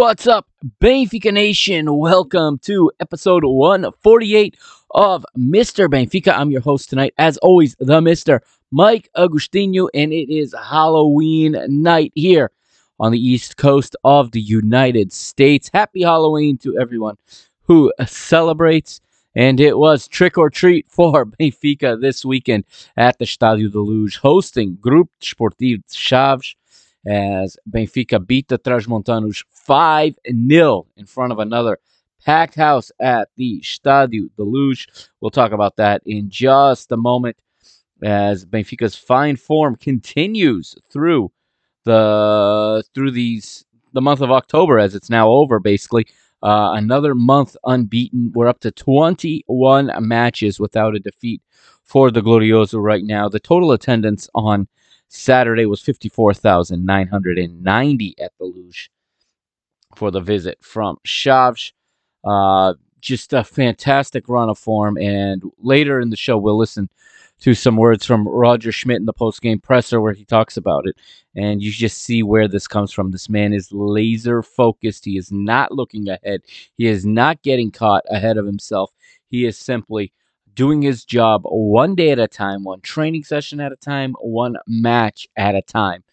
[0.00, 0.48] What's up,
[0.80, 1.94] Benfica Nation?
[1.98, 4.56] Welcome to episode 148
[4.92, 5.90] of Mr.
[5.90, 6.32] Benfica.
[6.32, 8.40] I'm your host tonight, as always, the Mr.
[8.70, 12.50] Mike Agustino, and it is Halloween night here
[12.98, 15.68] on the East Coast of the United States.
[15.70, 17.18] Happy Halloween to everyone
[17.64, 19.02] who celebrates.
[19.36, 22.64] And it was trick or treat for Benfica this weekend
[22.96, 26.54] at the Stadio de Luz, hosting Grupo Desportivo Chaves
[27.06, 30.14] as Benfica beat the Transmontanos 5
[30.48, 31.78] 0 in front of another
[32.24, 34.86] packed house at the Stadio de Luz.
[35.20, 37.36] We'll talk about that in just a moment
[38.02, 41.30] as Benfica's fine form continues through
[41.84, 46.06] the through these the month of October as it's now over basically.
[46.42, 48.32] Uh, another month unbeaten.
[48.34, 51.42] We're up to 21 matches without a defeat
[51.84, 53.28] for the Glorioso right now.
[53.28, 54.66] The total attendance on
[55.10, 58.88] Saturday was 54,990 at the Luz
[59.96, 61.72] for the visit from Chaves.
[62.24, 64.96] Uh, just a fantastic run of form.
[64.96, 66.88] And later in the show, we'll listen
[67.40, 70.96] to some words from Roger Schmidt in the post-game presser where he talks about it.
[71.34, 73.10] And you just see where this comes from.
[73.10, 75.04] This man is laser focused.
[75.04, 76.42] He is not looking ahead.
[76.76, 78.92] He is not getting caught ahead of himself.
[79.26, 80.12] He is simply
[80.60, 84.56] doing his job one day at a time, one training session at a time, one
[84.66, 86.04] match at a time.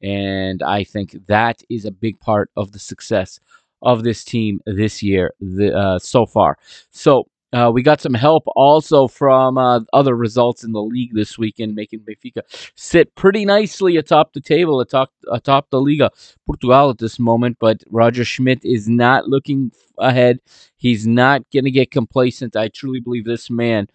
[0.00, 3.40] And I think that is a big part of the success
[3.82, 6.56] of this team this year the, uh, so far.
[6.92, 7.24] So
[7.56, 11.74] uh, we got some help also from uh, other results in the league this weekend,
[11.74, 12.42] making Benfica
[12.74, 16.10] sit pretty nicely atop the table, atop, atop the Liga
[16.44, 17.56] Portugal at this moment.
[17.58, 20.38] But Roger Schmidt is not looking ahead.
[20.76, 22.56] He's not going to get complacent.
[22.56, 23.88] I truly believe this man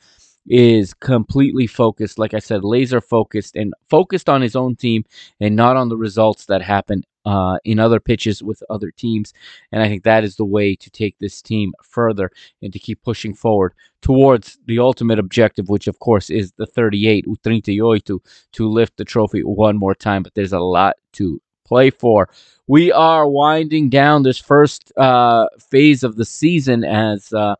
[0.47, 5.06] is completely focused, like I said, laser focused and focused on his own team
[5.40, 9.34] and not on the results that happen uh, in other pitches with other teams.
[9.72, 12.31] And I think that is the way to take this team further
[12.62, 17.26] and to keep pushing forward towards the ultimate objective, which of course is the 38,
[17.28, 18.22] u 38, to,
[18.53, 20.23] to lift the trophy one more time.
[20.23, 22.28] But there's a lot to play for.
[22.67, 27.55] We are winding down this first uh, phase of the season as uh,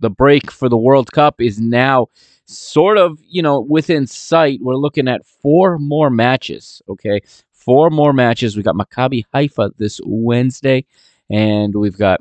[0.00, 2.08] the break for the World Cup is now
[2.46, 4.60] sort of, you know, within sight.
[4.62, 7.20] We're looking at four more matches, okay?
[7.52, 8.56] Four more matches.
[8.56, 10.84] We got Maccabi Haifa this Wednesday,
[11.30, 12.20] and we've got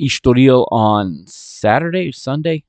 [0.00, 2.64] Estoril on Saturday Sunday.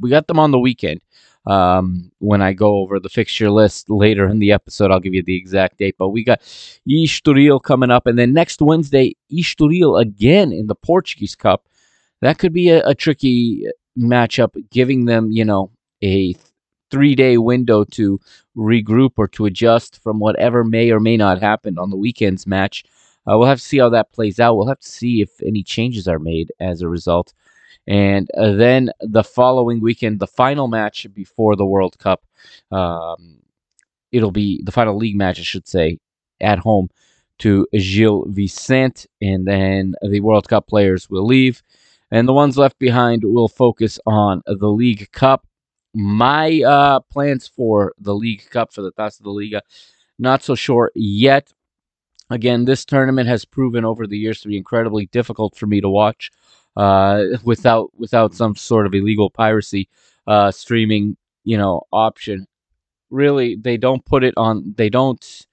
[0.00, 1.00] We got them on the weekend.
[1.46, 5.22] Um, when I go over the fixture list later in the episode, I'll give you
[5.22, 5.96] the exact date.
[5.98, 6.40] But we got
[6.88, 11.66] Estoril coming up, and then next Wednesday, Estoril again in the Portuguese Cup.
[12.20, 13.64] That could be a, a tricky
[13.98, 15.70] matchup, giving them, you know,
[16.02, 16.34] a
[16.90, 18.20] three day window to
[18.56, 22.84] regroup or to adjust from whatever may or may not happen on the weekend's match.
[23.28, 24.56] Uh, we'll have to see how that plays out.
[24.56, 27.34] We'll have to see if any changes are made as a result.
[27.86, 32.24] And uh, then the following weekend, the final match before the World Cup,
[32.70, 33.40] um,
[34.12, 35.98] it'll be the final league match, I should say,
[36.40, 36.88] at home
[37.40, 39.06] to Gil Vicente.
[39.20, 41.62] And then the World Cup players will leave.
[42.10, 45.46] And the ones left behind will focus on the League Cup
[45.94, 49.62] my uh, plans for the League Cup for the Taça da Liga,
[50.18, 51.52] not so sure yet.
[52.30, 55.88] Again, this tournament has proven over the years to be incredibly difficult for me to
[55.88, 56.30] watch
[56.76, 59.88] uh, without without some sort of illegal piracy
[60.26, 62.46] uh, streaming, you know, option.
[63.10, 64.74] Really, they don't put it on.
[64.76, 65.46] They don't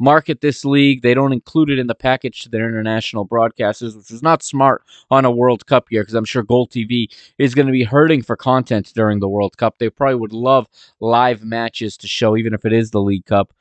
[0.00, 1.02] market this league.
[1.02, 4.82] They don't include it in the package to their international broadcasters, which is not smart
[5.10, 8.34] on a World Cup year because I'm sure GolTV is going to be hurting for
[8.34, 9.78] content during the World Cup.
[9.78, 10.66] They probably would love
[11.00, 13.52] live matches to show, even if it is the League Cup.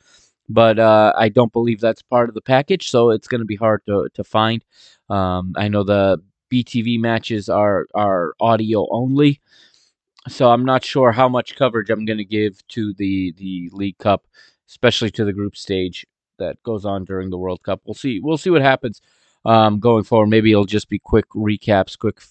[0.48, 3.58] But uh, I don't believe that's part of the package, so it's going to be
[3.58, 4.66] hard to, to find.
[5.10, 6.18] Um, I know the
[6.52, 9.42] BTV matches are are audio only,
[10.28, 14.00] so I'm not sure how much coverage I'm going to give to the the League
[14.00, 14.26] Cup,
[14.68, 16.08] especially to the group stage
[16.40, 17.82] that goes on during the World Cup.
[17.86, 18.20] We'll see.
[18.20, 19.02] We'll see what happens
[19.46, 20.28] um, going forward.
[20.28, 22.22] Maybe it'll just be quick recaps, quick,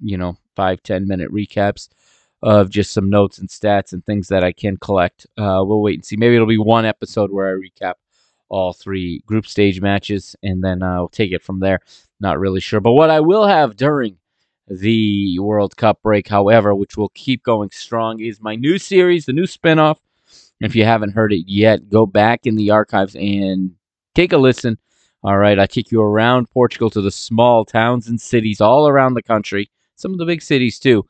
[0.00, 1.88] you know, five ten minute recaps
[2.42, 5.26] of just some notes and stats and things that I can collect.
[5.38, 6.16] Uh, we'll wait and see.
[6.16, 7.94] Maybe it'll be one episode where I recap
[8.48, 11.80] all three group stage matches, and then I'll take it from there.
[12.20, 12.80] Not really sure.
[12.80, 14.18] But what I will have during
[14.68, 19.32] the World Cup break, however, which will keep going strong, is my new series, the
[19.32, 19.98] new spinoff
[20.64, 23.72] if you haven't heard it yet, go back in the archives and
[24.14, 24.78] take a listen.
[25.24, 29.14] All right, I take you around Portugal to the small towns and cities all around
[29.14, 31.06] the country, some of the big cities too,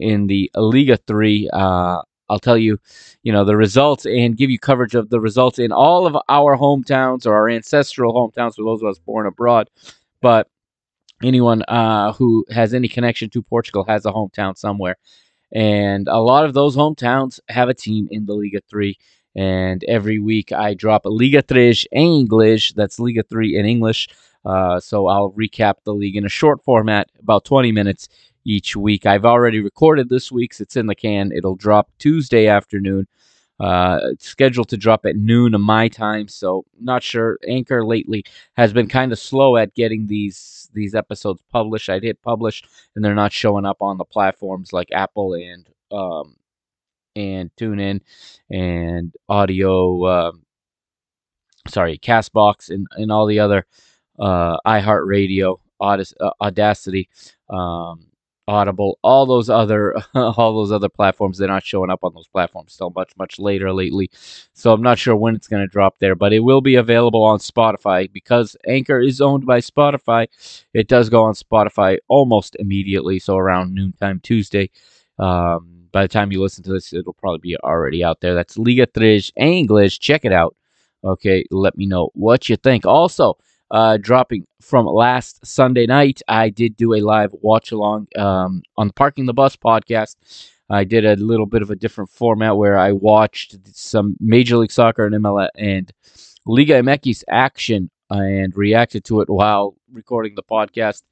[0.00, 1.50] in the Liga 3.
[1.52, 2.00] Uh,
[2.30, 2.78] I'll tell you,
[3.22, 6.56] you know, the results and give you coverage of the results in all of our
[6.56, 9.68] hometowns or our ancestral hometowns for those of us born abroad.
[10.22, 10.48] But
[11.22, 14.96] anyone uh, who has any connection to Portugal has a hometown somewhere.
[15.54, 18.96] And a lot of those hometowns have a team in the Liga 3.
[19.34, 22.72] And every week I drop Liga 3 in English.
[22.72, 24.08] That's Liga 3 in English.
[24.44, 28.08] Uh, so I'll recap the league in a short format, about 20 minutes
[28.44, 29.06] each week.
[29.06, 30.60] I've already recorded this week's.
[30.60, 31.32] It's in the can.
[31.32, 33.06] It'll drop Tuesday afternoon.
[33.62, 37.38] Uh, it's scheduled to drop at noon of my time, so not sure.
[37.46, 38.24] Anchor lately
[38.54, 41.88] has been kind of slow at getting these these episodes published.
[41.88, 42.64] I'd hit publish,
[42.96, 46.34] and they're not showing up on the platforms like Apple and um,
[47.14, 48.00] and TuneIn
[48.50, 50.04] and Audio.
[50.04, 50.32] Uh,
[51.68, 53.64] sorry, Castbox and and all the other
[54.18, 55.96] uh, iHeartRadio, uh,
[56.42, 57.06] Audacy.
[57.48, 58.08] Um,
[58.48, 61.38] Audible, all those other all those other platforms.
[61.38, 64.10] They're not showing up on those platforms still much much later lately.
[64.52, 67.22] So I'm not sure when it's going to drop there, but it will be available
[67.22, 70.26] on Spotify because Anchor is owned by Spotify.
[70.74, 74.70] It does go on Spotify almost immediately, so around noontime Tuesday.
[75.18, 78.34] Um, by the time you listen to this, it'll probably be already out there.
[78.34, 79.98] That's Liga Tres English.
[80.00, 80.56] Check it out.
[81.04, 82.86] Okay, let me know what you think.
[82.86, 83.36] Also,
[83.72, 86.20] uh, dropping from last Sunday night.
[86.28, 90.16] I did do a live watch along um, on the Parking the Bus podcast.
[90.70, 94.70] I did a little bit of a different format where I watched some Major League
[94.70, 95.90] Soccer and MLS and
[96.46, 101.02] Liga MX action and reacted to it while recording the podcast.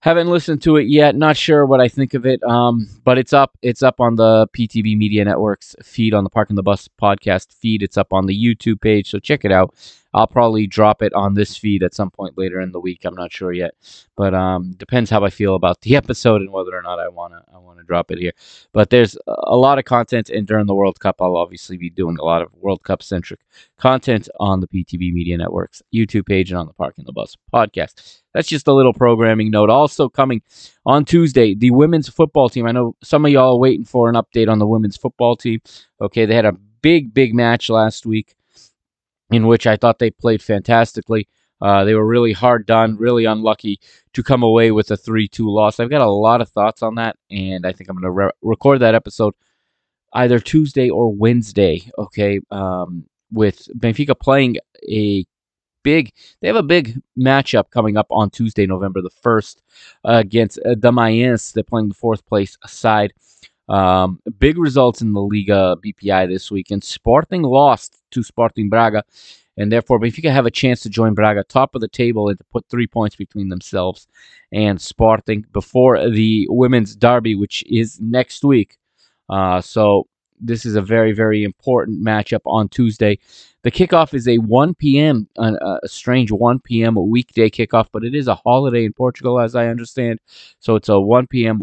[0.00, 1.16] Haven't listened to it yet.
[1.16, 2.42] Not sure what I think of it.
[2.44, 3.56] Um, but it's up.
[3.62, 7.82] It's up on the PTB Media Network's feed on the Parking the Bus podcast feed.
[7.82, 9.74] It's up on the YouTube page, so check it out.
[10.16, 13.04] I'll probably drop it on this feed at some point later in the week.
[13.04, 13.74] I'm not sure yet,
[14.16, 17.44] but um, depends how I feel about the episode and whether or not I wanna
[17.54, 18.32] I wanna drop it here.
[18.72, 22.16] But there's a lot of content, and during the World Cup, I'll obviously be doing
[22.18, 23.40] a lot of World Cup centric
[23.76, 28.22] content on the PTB Media Network's YouTube page and on the Parking the Bus podcast.
[28.32, 29.68] That's just a little programming note.
[29.68, 30.40] Also coming
[30.86, 32.66] on Tuesday, the women's football team.
[32.66, 35.60] I know some of y'all are waiting for an update on the women's football team.
[36.00, 38.34] Okay, they had a big, big match last week
[39.30, 41.28] in which I thought they played fantastically.
[41.60, 43.80] Uh, they were really hard done, really unlucky
[44.12, 45.80] to come away with a 3 2 loss.
[45.80, 48.30] I've got a lot of thoughts on that, and I think I'm going to re-
[48.42, 49.34] record that episode
[50.12, 52.40] either Tuesday or Wednesday, okay?
[52.50, 54.56] Um, with Benfica playing
[54.88, 55.24] a
[55.82, 59.56] big, they have a big matchup coming up on Tuesday, November the 1st,
[60.04, 61.52] uh, against uh, Damaiense.
[61.52, 63.12] They're playing the fourth place side.
[63.68, 69.02] Um, big results in the Liga BPI this week, and Sporting lost to Sporting Braga,
[69.56, 72.44] and therefore Benfica have a chance to join Braga top of the table and to
[72.52, 74.06] put three points between themselves
[74.52, 78.78] and Sporting before the women's derby, which is next week.
[79.28, 80.06] Uh, so
[80.40, 83.18] this is a very, very important matchup on Tuesday.
[83.62, 86.94] The kickoff is a 1 p.m., a, a strange 1 p.m.
[87.08, 90.20] weekday kickoff, but it is a holiday in Portugal, as I understand.
[90.60, 91.62] So it's a 1 p.m.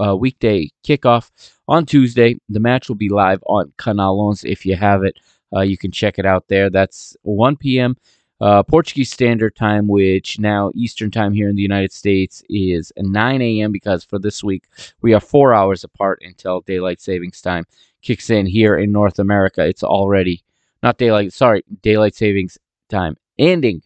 [0.00, 1.30] Uh, weekday kickoff
[1.66, 2.38] on Tuesday.
[2.48, 5.18] The match will be live on Canal 11 if you have it.
[5.54, 6.70] Uh, you can check it out there.
[6.70, 7.96] That's 1 p.m.
[8.40, 13.42] Uh, Portuguese Standard Time, which now Eastern Time here in the United States is 9
[13.42, 13.72] a.m.
[13.72, 14.64] because for this week
[15.00, 17.64] we are four hours apart until daylight savings time
[18.02, 19.66] kicks in here in North America.
[19.66, 20.44] It's already
[20.82, 22.58] not daylight, sorry, daylight savings
[22.88, 23.82] time ending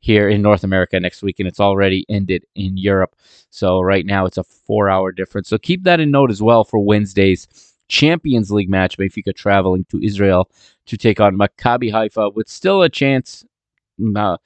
[0.00, 3.16] here in North America next week, and it's already ended in Europe.
[3.50, 5.48] So right now it's a four-hour difference.
[5.48, 7.48] So keep that in note as well for Wednesday's
[7.88, 8.98] Champions League match.
[8.98, 10.50] Benfica traveling to Israel
[10.86, 13.44] to take on Maccabi Haifa with still a chance.
[14.16, 14.36] Uh,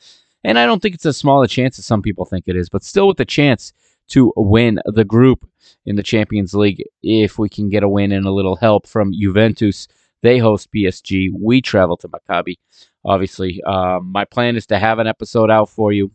[0.45, 2.69] and I don't think it's as small a chance as some people think it is,
[2.69, 3.73] but still with a chance
[4.09, 5.49] to win the group
[5.87, 9.13] in the Champions League if we can get a win and a little help from
[9.13, 9.89] Juventus.
[10.23, 11.31] They host PSG.
[11.33, 12.57] We travel to Maccabi.
[13.05, 16.11] Obviously, um, my plan is to have an episode out for you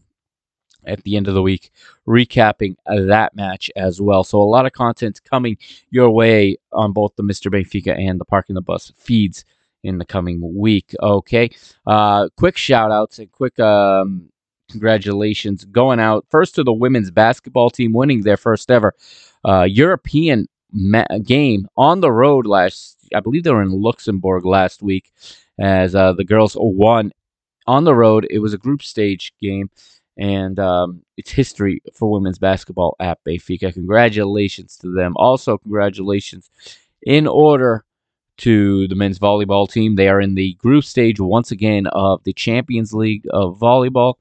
[0.86, 1.72] at the end of the week,
[2.08, 4.24] recapping that match as well.
[4.24, 5.58] So a lot of content coming
[5.90, 7.52] your way on both the Mr.
[7.52, 9.44] Benfica and the Parking the Bus feeds
[9.84, 10.96] in the coming week.
[11.02, 11.50] Okay.
[11.86, 14.30] Uh, quick shout outs and quick um,
[14.70, 18.94] congratulations going out first to the women's basketball team winning their first ever
[19.46, 20.48] uh, European
[21.24, 22.98] game on the road last.
[23.16, 25.14] I believe they were in Luxembourg last week
[25.60, 27.12] as uh, the girls won
[27.66, 28.28] on the road.
[28.30, 29.70] It was a group stage game,
[30.18, 33.74] and um, it's history for women's basketball at Benfica.
[33.74, 35.14] Congratulations to them.
[35.18, 36.50] Also, congratulations
[37.04, 37.84] in order
[38.38, 39.96] to the men's volleyball team.
[39.96, 44.16] They are in the group stage once again of the Champions League of volleyball.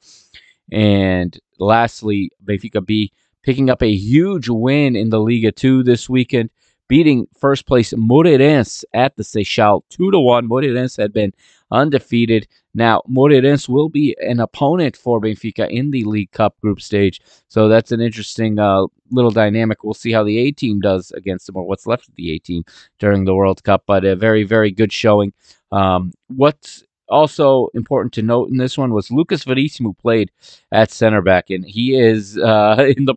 [0.73, 3.13] And lastly, Benfica B
[3.43, 6.51] picking up a huge win in the Liga 2 this weekend,
[6.89, 10.49] beating first place Moreirense at the Seixal 2 to 1.
[10.49, 11.33] Moreirense had been
[11.71, 12.47] undefeated.
[12.75, 17.21] Now, Moreirense will be an opponent for Benfica in the League Cup group stage.
[17.49, 19.83] So that's an interesting uh, little dynamic.
[19.83, 22.39] We'll see how the A team does against them or what's left of the A
[22.39, 22.65] team
[22.99, 23.85] during the World Cup.
[23.87, 25.33] But a very, very good showing.
[25.73, 30.31] Um, what's also important to note in this one was Lucas Verissimo played
[30.73, 33.15] at center back, and he is uh, in the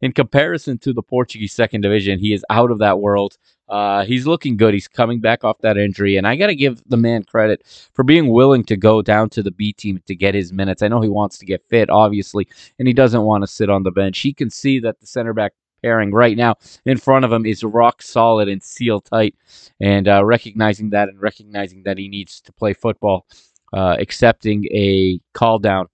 [0.00, 3.36] in comparison to the Portuguese second division, he is out of that world.
[3.68, 4.74] Uh, he's looking good.
[4.74, 7.62] He's coming back off that injury, and I got to give the man credit
[7.92, 10.82] for being willing to go down to the B team to get his minutes.
[10.82, 12.48] I know he wants to get fit, obviously,
[12.78, 14.18] and he doesn't want to sit on the bench.
[14.18, 15.52] He can see that the center back
[15.82, 19.34] pairing right now in front of him is rock solid and seal tight.
[19.80, 23.26] And uh, recognizing that and recognizing that he needs to play football,
[23.72, 25.86] uh, accepting a call down,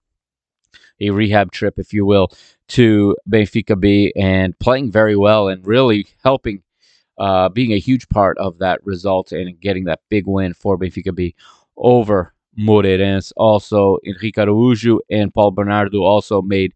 [0.99, 2.31] a rehab trip, if you will,
[2.69, 6.63] to Benfica B and playing very well and really helping.
[7.19, 11.15] Uh, being a huge part of that result and getting that big win for Benfica
[11.15, 11.33] B
[11.75, 13.33] over Moreirense.
[13.37, 16.73] Also, Henrique Araújo and Paulo Bernardo also made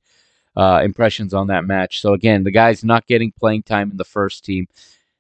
[0.56, 2.02] uh, impressions on that match.
[2.02, 4.66] So again, the guy's not getting playing time in the first team,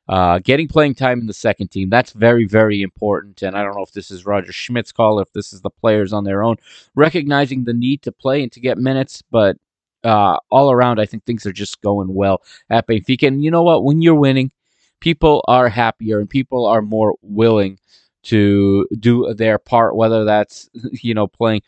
[0.09, 1.91] uh, getting playing time in the second team.
[1.91, 3.43] That's very, very important.
[3.43, 6.13] And I don't know if this is Roger Schmidt's call, if this is the players
[6.13, 6.55] on their own
[6.95, 9.57] recognizing the need to play and to get minutes, but.
[10.03, 13.27] Uh, all around, I think things are just going well at Benfica.
[13.27, 13.83] And you know what?
[13.83, 14.51] When you're winning,
[14.99, 17.77] people are happier and people are more willing
[18.23, 21.61] to do their part, whether that's you know playing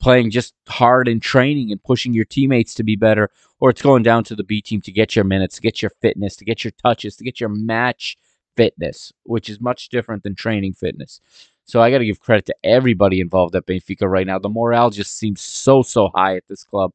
[0.00, 3.30] playing just hard in training and pushing your teammates to be better,
[3.60, 5.90] or it's going down to the B team to get your minutes, to get your
[6.00, 8.16] fitness, to get your touches, to get your match
[8.56, 11.20] fitness, which is much different than training fitness.
[11.64, 14.38] So I got to give credit to everybody involved at Benfica right now.
[14.38, 16.92] The morale just seems so so high at this club,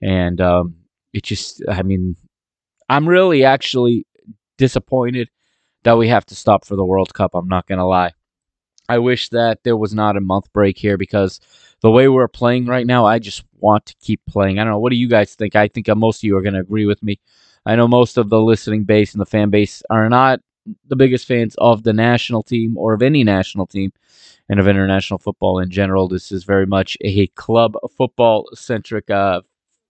[0.00, 0.76] and um,
[1.12, 2.16] it just I mean
[2.88, 4.06] I'm really actually
[4.58, 5.28] disappointed
[5.84, 7.34] that we have to stop for the World Cup.
[7.34, 8.12] I'm not gonna lie.
[8.88, 11.40] I wish that there was not a month break here because
[11.82, 14.58] the way we're playing right now, I just want to keep playing.
[14.58, 14.78] I don't know.
[14.78, 15.56] What do you guys think?
[15.56, 17.18] I think most of you are going to agree with me.
[17.64, 20.40] I know most of the listening base and the fan base are not
[20.86, 23.92] the biggest fans of the national team or of any national team
[24.48, 26.08] and of international football in general.
[26.08, 29.42] This is very much a club football centric, uh,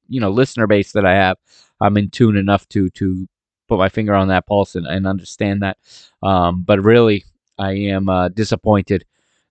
[0.09, 1.39] you know, listener base that I have.
[1.81, 3.29] I'm in tune enough to to
[3.69, 5.79] put my finger on that pulse and, and understand that.
[6.23, 7.25] Um, but really,
[7.59, 9.05] I am uh, disappointed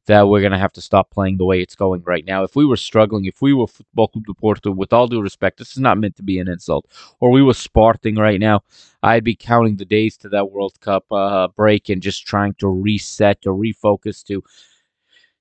[0.08, 2.44] that we're going to have to stop playing the way it's going right now.
[2.44, 5.58] If we were struggling, if we were Futebol Clube do Porto, with all due respect,
[5.58, 6.86] this is not meant to be an insult,
[7.20, 8.62] or we were Sporting right now,
[9.02, 12.68] I'd be counting the days to that World Cup uh, break and just trying to
[12.68, 14.44] reset, to refocus, to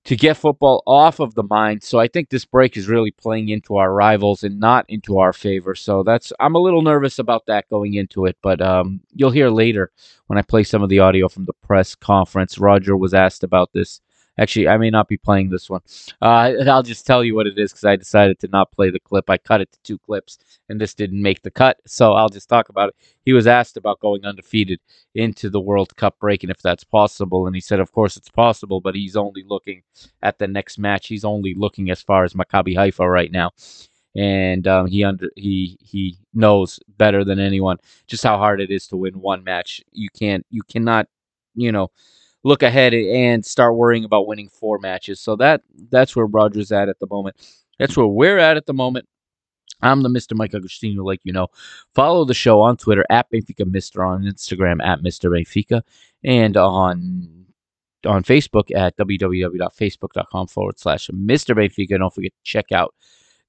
[0.04, 1.82] to get football off of the mind.
[1.82, 5.32] So I think this break is really playing into our rivals and not into our
[5.32, 5.75] favor.
[5.75, 9.49] So that's I'm a little nervous about that going into it, but um, you'll hear
[9.49, 9.90] later
[10.26, 12.58] when I play some of the audio from the press conference.
[12.58, 14.00] Roger was asked about this
[14.36, 15.80] Actually, I may not be playing this one.
[16.20, 19.00] Uh, I'll just tell you what it is because I decided to not play the
[19.00, 19.30] clip.
[19.30, 20.38] I cut it to two clips,
[20.68, 21.78] and this didn't make the cut.
[21.86, 22.96] So I'll just talk about it.
[23.24, 24.80] He was asked about going undefeated
[25.14, 27.46] into the World Cup break and if that's possible.
[27.46, 29.82] And he said, of course, it's possible, but he's only looking
[30.22, 31.06] at the next match.
[31.06, 33.52] He's only looking as far as Maccabi Haifa right now
[34.16, 37.76] and um, he under he he knows better than anyone
[38.06, 39.80] just how hard it is to win one match.
[39.92, 41.08] You can't you cannot
[41.54, 41.90] you know
[42.44, 45.20] look ahead and start worrying about winning four matches.
[45.20, 47.34] So that that's where Rogers at at the moment.
[47.78, 49.08] That's where we're at at the moment.
[49.82, 50.36] I'm the Mr.
[50.36, 51.48] Mike Agostino, like you know.
[51.94, 55.28] Follow the show on Twitter at Benfica Mister, on Instagram at Mr.
[55.30, 55.82] Benfica,
[56.22, 57.46] and on
[58.06, 61.56] on Facebook at www.facebook.com forward slash Mr.
[61.56, 61.98] Benfica.
[61.98, 62.94] Don't forget to check out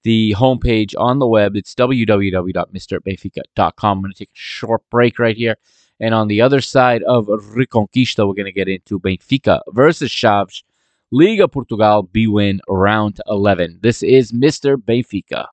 [0.03, 1.55] the homepage on the web.
[1.55, 3.97] It's www.mrbenfica.com.
[3.97, 5.57] I'm going to take a short break right here.
[5.99, 10.63] And on the other side of Reconquista, we're going to get into Benfica versus Chaves,
[11.11, 13.79] Liga Portugal bwin round 11.
[13.81, 14.75] This is Mr.
[14.75, 15.47] Benfica.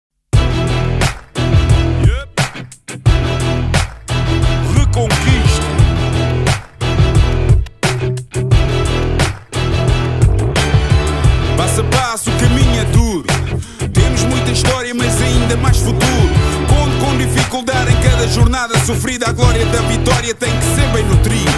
[11.56, 13.26] Passo a passo, o caminho é duro.
[13.92, 16.31] Temos muita história, mas ainda mais futuro
[17.52, 19.28] dificuldade em cada jornada sofrida.
[19.28, 21.50] A glória da vitória tem que ser bem nutrida.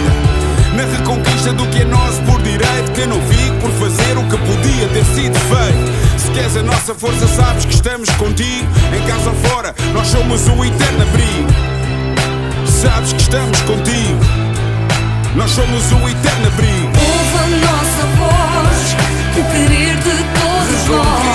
[0.75, 4.23] Na reconquista do que é nosso por direito, que eu não fico por fazer o
[4.23, 6.19] que podia ter sido feito.
[6.19, 8.67] Se queres a nossa força, sabes que estamos contigo.
[8.93, 11.49] Em casa ou fora, nós somos o eterno abrigo.
[12.67, 14.19] Sabes que estamos contigo.
[15.33, 16.91] Nós somos o eterno abrigo.
[16.99, 18.95] Ouve a nossa voz,
[19.37, 21.34] o querer de todos nós.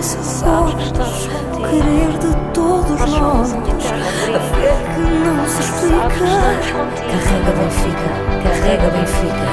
[0.00, 1.28] Nossa voz
[1.68, 3.52] querer de todos nós.
[3.52, 6.24] A fé que não se explica.
[7.10, 8.08] Carrega Benfica,
[8.42, 9.44] carrega Benfica.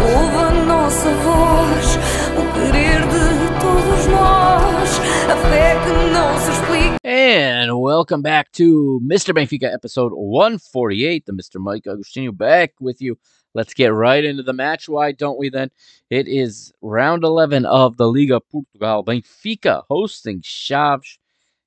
[0.00, 1.98] Ouve a nossa voz,
[2.32, 5.00] o querer de todos nós.
[5.30, 6.96] A fé que não se explica.
[7.04, 9.34] And welcome back to Mr.
[9.34, 11.26] Benfica episode 148.
[11.26, 11.60] The Mr.
[11.60, 13.18] Mike Agostinho back with you.
[13.54, 14.88] Let's get right into the match.
[14.88, 15.70] Why don't we then?
[16.08, 19.04] It is round 11 of the Liga Portugal.
[19.04, 21.18] Benfica hosting Chaves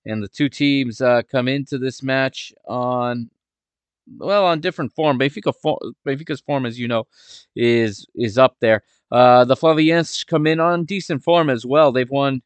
[0.05, 3.29] and the two teams uh, come into this match on
[4.17, 5.19] well on different form.
[5.19, 5.53] Benfica
[6.05, 7.07] Benfica's form, as you know,
[7.55, 8.83] is is up there.
[9.11, 11.91] Uh, the Flavians come in on decent form as well.
[11.91, 12.41] They've won,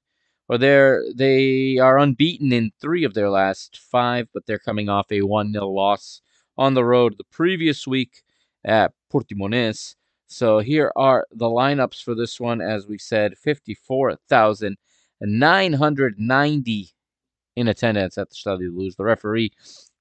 [0.49, 5.11] or they're they are unbeaten in three of their last five, but they're coming off
[5.11, 6.21] a one 0 loss
[6.57, 8.23] on the road the previous week
[8.65, 9.95] at Portimonense.
[10.27, 12.61] So here are the lineups for this one.
[12.61, 14.77] As we said, fifty-four thousand
[15.21, 16.89] nine hundred ninety
[17.55, 18.95] in attendance at the Stadio Luz.
[18.95, 19.51] The referee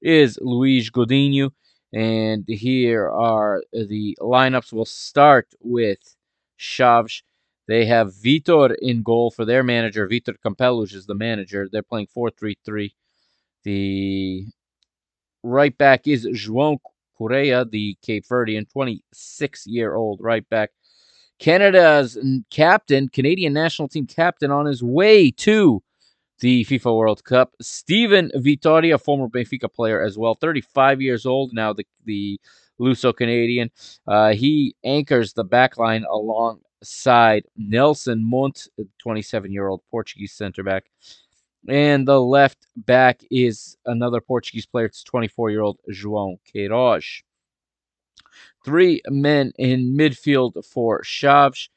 [0.02, 1.50] is Luis Godinho.
[1.92, 4.72] And here are the lineups.
[4.72, 6.16] We'll start with
[6.58, 7.22] Chaves.
[7.68, 10.06] They have Vitor in goal for their manager.
[10.08, 11.68] Vitor Campelos is the manager.
[11.70, 12.94] They're playing 4 3 3.
[13.64, 14.46] The
[15.42, 16.78] right back is João
[17.16, 20.70] Correia, the Cape Verdean 26 year old right back.
[21.38, 22.18] Canada's
[22.50, 25.82] captain, Canadian national team captain, on his way to
[26.40, 27.54] the FIFA World Cup.
[27.60, 32.40] Steven Vitória, former Benfica player as well, 35 years old now, the, the
[32.80, 33.70] Luso Canadian.
[34.06, 40.84] Uh, he anchors the back line alongside Nelson Monte, 27 year old Portuguese center back.
[41.68, 44.86] And the left back is another Portuguese player.
[44.86, 47.22] It's 24 year old João Queiroz.
[48.64, 51.68] Three men in midfield for Chaves.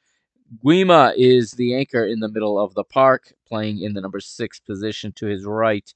[0.63, 4.59] Guima is the anchor in the middle of the park, playing in the number six
[4.59, 5.11] position.
[5.13, 5.93] To his right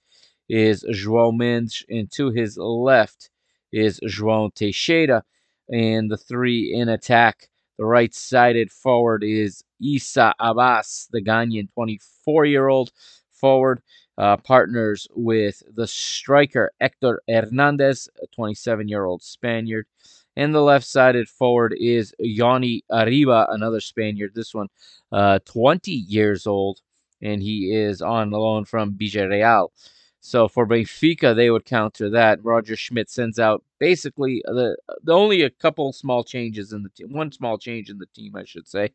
[0.47, 3.29] is João Mendes, and to his left
[3.71, 5.23] is João Teixeira.
[5.69, 7.49] And the three in attack.
[7.79, 12.91] The right sided forward is Issah Abass, the Ghanaian 24 year old
[13.43, 13.81] forward.
[14.17, 19.85] Uh, partners with the striker Hector Hernandez, a 27 year old Spaniard.
[20.37, 24.31] And the left sided forward is Yanni Arriba, another Spaniard.
[24.33, 24.67] This one,
[25.11, 26.79] uh, 20 years old,
[27.21, 29.69] and he is on loan from Villarreal.
[30.25, 32.41] So for Benfica, they would counter that.
[32.45, 37.11] Roger Schmidt sends out basically the, the only a couple small changes in the team,
[37.11, 38.91] one small change in the team, I should say.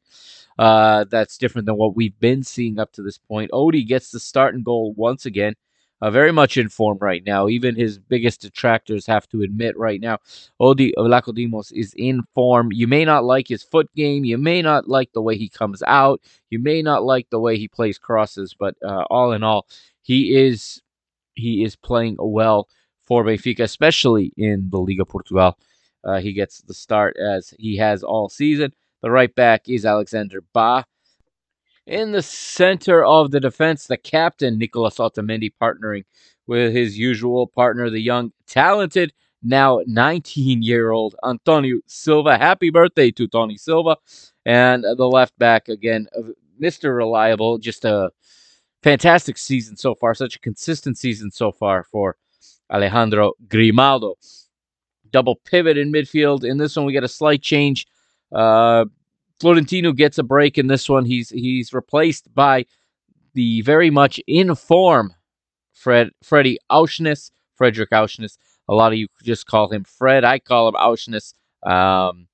[0.59, 3.51] Uh, that's different than what we've been seeing up to this point.
[3.51, 5.55] Odie gets the start and goal once again.
[6.01, 7.47] Uh, very much in form right now.
[7.47, 10.17] Even his biggest detractors have to admit right now,
[10.61, 12.73] Odi Vlachodimos is in form.
[12.73, 14.25] You may not like his foot game.
[14.25, 16.23] You may not like the way he comes out.
[16.49, 18.55] You may not like the way he plays crosses.
[18.59, 19.67] But uh, all in all,
[20.01, 20.81] he is
[21.39, 22.69] he is playing well
[23.05, 25.59] for Benfica, especially in the Liga Portugal.
[26.05, 28.73] Uh, he gets the start as he has all season.
[29.03, 30.85] The right back is Alexander Bah.
[31.87, 36.05] In the center of the defense, the captain, Nicolas Otamendi, partnering
[36.47, 42.37] with his usual partner, the young, talented, now 19 year old Antonio Silva.
[42.37, 43.97] Happy birthday to Tony Silva.
[44.45, 46.09] And the left back, again,
[46.61, 46.95] Mr.
[46.95, 48.11] Reliable, just a
[48.83, 52.17] fantastic season so far, such a consistent season so far for
[52.73, 54.15] Alejandro Grimaldo.
[55.11, 56.45] Double pivot in midfield.
[56.45, 57.87] In this one, we get a slight change.
[58.31, 58.85] Uh,
[59.41, 61.05] Florentino gets a break in this one.
[61.05, 62.67] He's he's replaced by
[63.35, 65.15] the very much in form
[65.73, 68.37] Fred Freddie Aursnes, Frederick Aursnes.
[68.69, 70.25] A lot of you just call him Fred.
[70.25, 71.33] I call him Aursnes.
[71.63, 72.28] Um,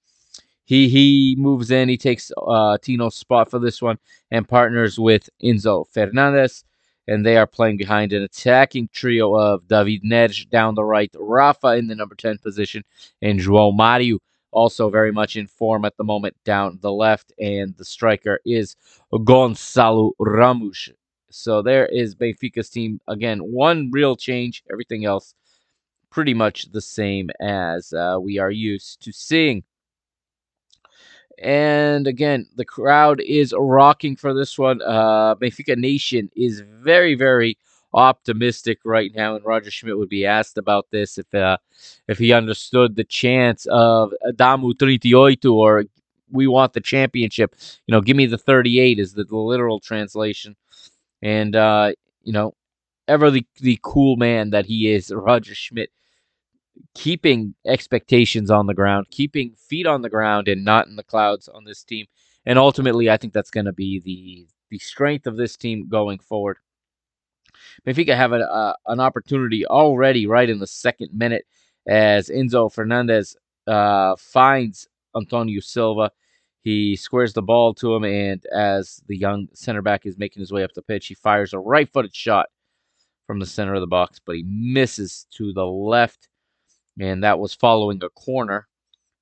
[0.65, 1.89] he he moves in.
[1.89, 3.99] He takes uh, Tino's spot for this one
[4.31, 6.65] and partners with Enzo Fernandez.
[7.07, 11.77] And they are playing behind an attacking trio of David Neres down the right, Rafa
[11.77, 12.83] in the number 10 position,
[13.21, 14.21] and João Mario
[14.53, 17.31] also very much in form at the moment down the left.
[17.39, 18.77] And the striker is
[19.13, 20.89] Gonçalo Ramos.
[21.31, 23.01] So there is Benfica's team.
[23.07, 24.63] Again, one real change.
[24.73, 25.35] Everything else
[26.11, 29.65] pretty much the same as uh, we are used to seeing.
[31.43, 34.81] And again, the crowd is rocking for this one.
[34.83, 37.59] Uh, Benfica Nation is very, very
[37.93, 41.57] optimistic right now, and Roger Schmidt would be asked about this if uh,
[42.09, 45.85] if he understood the chance of Damu 38 or
[46.31, 47.55] we want the championship.
[47.87, 50.57] You know, give me the 38 is the, the literal translation.
[51.23, 51.93] And uh,
[52.23, 52.55] you know,
[53.09, 55.91] ever the, the cool man that he is, Roger Schmidt
[56.95, 61.49] keeping expectations on the ground, keeping feet on the ground and not in the clouds
[61.49, 62.07] on this team.
[62.47, 66.19] And ultimately, I think that's going to be the the strength of this team going
[66.19, 66.59] forward.
[67.87, 71.45] Benfica have a, uh, an opportunity already right in the second minute
[71.87, 76.11] as Enzo Fernandez uh, finds Antonio Silva.
[76.63, 80.53] He squares the ball to him, and as the young center back is making his
[80.53, 82.47] way up the pitch, he fires a right footed shot
[83.27, 86.29] from the center of the box, but he misses to the left
[87.01, 88.67] and that was following a corner.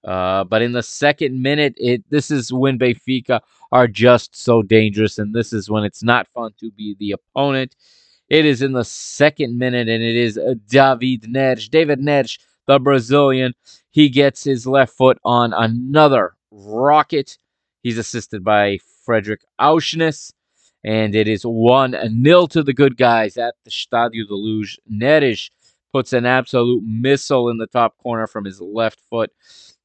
[0.05, 5.19] Uh, but in the second minute, it this is when Benfica are just so dangerous,
[5.19, 7.77] and this is when it's not fun to be the opponent.
[8.29, 12.79] It is in the second minute, and it is uh, David Neres, David Neres, the
[12.79, 13.55] Brazilian.
[13.91, 17.39] He gets his left foot on another rocket.
[17.83, 20.33] He's assisted by Frederick Aursnes,
[20.85, 24.79] and it is 1 0 to the good guys at the Stadio de Luz.
[24.91, 25.51] Neres
[25.93, 29.31] puts an absolute missile in the top corner from his left foot.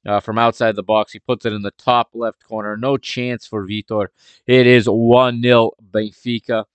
[0.06, 2.78] Uh, from outside the box, he puts it in the top left corner.
[2.78, 4.08] No chance for Vitor.
[4.46, 6.65] It is 1 0 Benfica.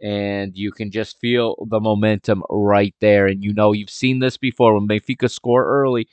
[0.00, 3.26] And you can just feel the momentum right there.
[3.26, 4.74] And you know, you've seen this before.
[4.74, 6.06] When Benfica score early,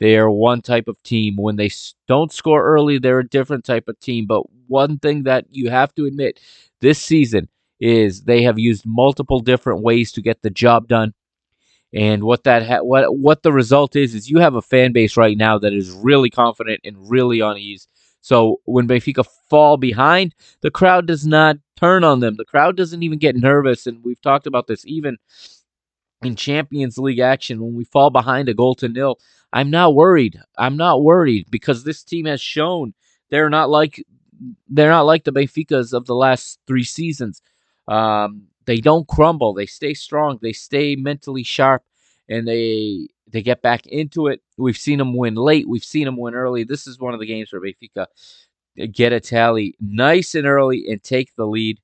[0.00, 1.36] they are one type of team.
[1.36, 1.70] When they
[2.08, 4.26] don't score early, they're a different type of team.
[4.26, 6.40] But one thing that you have to admit
[6.80, 7.48] this season
[7.80, 11.14] is they have used multiple different ways to get the job done.
[11.94, 15.16] And what that ha- what what the result is is you have a fan base
[15.16, 17.88] right now that is really confident and really on ease.
[18.20, 22.36] So when Benfica fall behind, the crowd does not turn on them.
[22.36, 25.16] The crowd doesn't even get nervous, and we've talked about this even
[26.22, 29.18] in Champions League action when we fall behind a goal to nil.
[29.52, 30.38] I'm not worried.
[30.58, 32.92] I'm not worried because this team has shown
[33.30, 34.04] they're not like
[34.68, 37.40] they're not like the Benficas of the last three seasons.
[37.86, 39.54] Um, they don't crumble.
[39.54, 40.38] They stay strong.
[40.42, 41.82] They stay mentally sharp,
[42.28, 44.42] and they they get back into it.
[44.58, 45.66] We've seen them win late.
[45.66, 46.64] We've seen them win early.
[46.64, 48.06] This is one of the games where Benfica
[48.92, 51.80] get a tally nice and early and take the lead.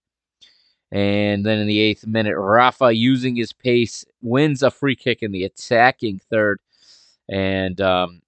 [0.92, 5.32] And then in the eighth minute, Rafa, using his pace, wins a free kick in
[5.32, 6.60] the attacking third.
[7.30, 8.20] And um,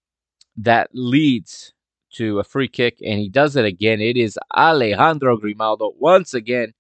[0.57, 1.75] that leads
[2.15, 4.01] to a free kick, and he does it again.
[4.01, 6.73] It is Alejandro Grimaldo once again.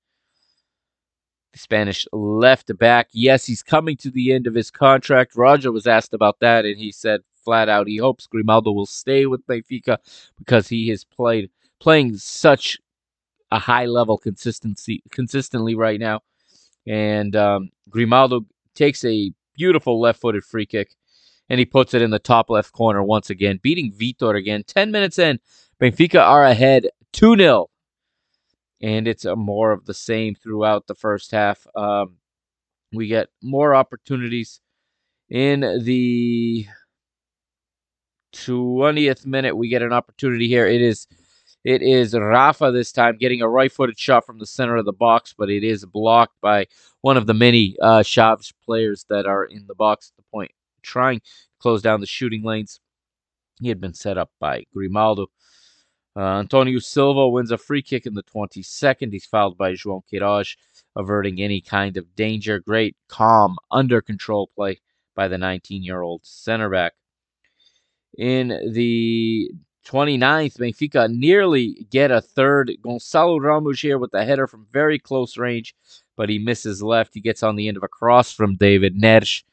[1.57, 3.09] Spanish left back.
[3.13, 5.37] Yes, he's coming to the end of his contract.
[5.37, 9.25] Roger was asked about that, and he said flat out he hopes Grimaldo will stay
[9.25, 9.99] with Benfica
[10.37, 12.79] because he has played playing such
[13.53, 16.21] a high level consistency consistently right now.
[16.87, 20.91] And um, Grimaldo takes a beautiful left footed free kick
[21.49, 24.65] and he puts it in the top left corner once again, beating Vitor again.
[24.65, 25.39] 10 minutes in,
[25.81, 27.71] Benfica are ahead 2 0.
[28.83, 31.67] And it's a more of the same throughout the first half.
[31.75, 32.17] Um,
[32.93, 34.61] we get more opportunities
[35.31, 36.67] in the
[38.35, 39.57] 20th minute.
[39.57, 40.67] We get an opportunity here.
[40.67, 41.07] It is.
[41.65, 44.93] It is Rafa this time getting a right footed shot from the center of the
[44.93, 46.67] box, but it is blocked by
[47.01, 50.53] one of the many uh, Chaves players that are in the box at the point
[50.87, 51.27] trying to
[51.61, 52.81] close down the shooting lanes.
[53.61, 55.27] He had been set up by Grimaldo.
[56.17, 59.13] Uh, Antonio Silva wins a free kick in the 22nd.
[59.13, 60.57] He's fouled by João Queiroz,
[60.97, 62.59] averting any kind of danger.
[62.59, 64.81] Great, calm, under control play
[65.15, 66.95] by the 19 year old center back.
[68.17, 69.51] In the
[69.87, 72.73] 29th, Benfica nearly get a third.
[72.83, 75.75] Gonçalo Ramos here with the header from very close range,
[76.17, 77.13] but he misses left.
[77.13, 79.45] He gets on the end of a cross from David Neres.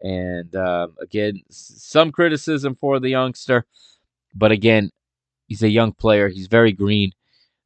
[0.00, 3.66] And um, again, some criticism for the youngster,
[4.34, 4.90] but again,
[5.48, 6.28] he's a young player.
[6.28, 7.12] He's very green,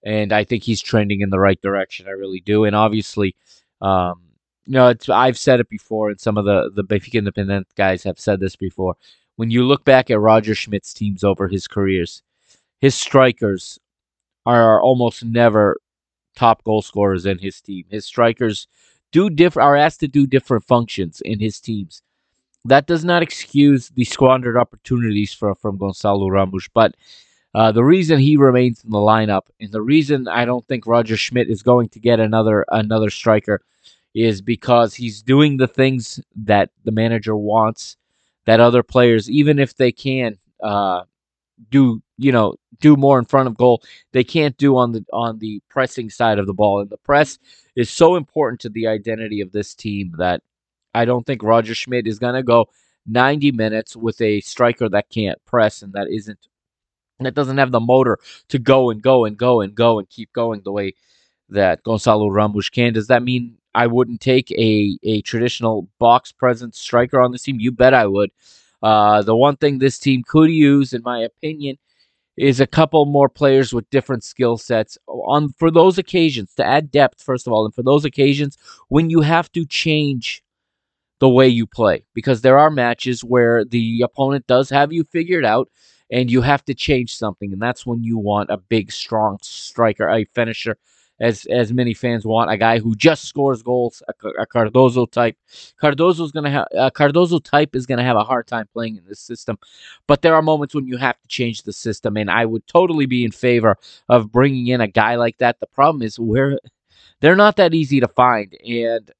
[0.03, 2.07] and I think he's trending in the right direction.
[2.09, 2.65] I really do.
[2.65, 3.37] And obviously,
[3.81, 4.23] um,
[4.65, 8.19] you know, I've said it before, and some of the the Benfica Independent guys have
[8.19, 8.95] said this before.
[9.37, 12.23] When you look back at Roger Schmidt's teams over his careers,
[12.81, 13.79] his strikers
[14.47, 15.79] are almost never
[16.37, 17.85] top goal scorers in his team.
[17.89, 18.67] His strikers
[19.11, 22.03] do diff- are asked to do different functions in his teams.
[22.65, 26.95] That does not excuse the squandered opportunities for, from Gonçalo Ramos, but
[27.55, 31.17] uh, the reason he remains in the lineup and the reason I don't think Roger
[31.17, 33.63] Schmidt is going to get another another striker
[34.15, 37.97] is because he's doing the things that the manager wants
[38.45, 41.05] that other players, even if they can uh,
[41.71, 45.39] do, you know, do more in front of goal, they can't do on the on
[45.39, 46.81] the pressing side of the ball.
[46.81, 47.39] And the press
[47.77, 50.43] is so important to the identity of this team that
[50.95, 52.67] I don't think Roger Schmidt is going to go
[53.07, 56.39] 90 minutes with a striker that can't press and that isn't
[57.25, 60.33] that doesn't have the motor to go and go and go and go and keep
[60.33, 60.95] going the way
[61.49, 62.93] that Gonçalo Ramos can.
[62.93, 67.61] Does that mean I wouldn't take a, a traditional box presence striker on this team?
[67.61, 68.31] You bet I would.
[68.83, 71.79] Uh, the one thing this team could use, in my opinion,
[72.37, 76.91] is a couple more players with different skill sets on for those occasions to add
[76.91, 78.57] depth, first of all, and for those occasions
[78.89, 80.43] when you have to change
[81.21, 85.45] the way you play because there are matches where the opponent does have you figured
[85.45, 85.69] out
[86.11, 90.09] and you have to change something and that's when you want a big strong striker
[90.09, 90.77] a finisher
[91.21, 95.37] as as many fans want a guy who just scores goals a, a Cardozo type.
[95.81, 99.21] Cardozo's to have a Cardozo type is to have a hard time playing in this
[99.21, 99.57] system
[100.07, 103.07] but there are moments when you have to change the system and I would totally
[103.07, 103.77] be in favor
[104.09, 105.61] of bringing in a guy like that.
[105.61, 106.59] The problem is where
[107.21, 109.11] they're not that easy to find and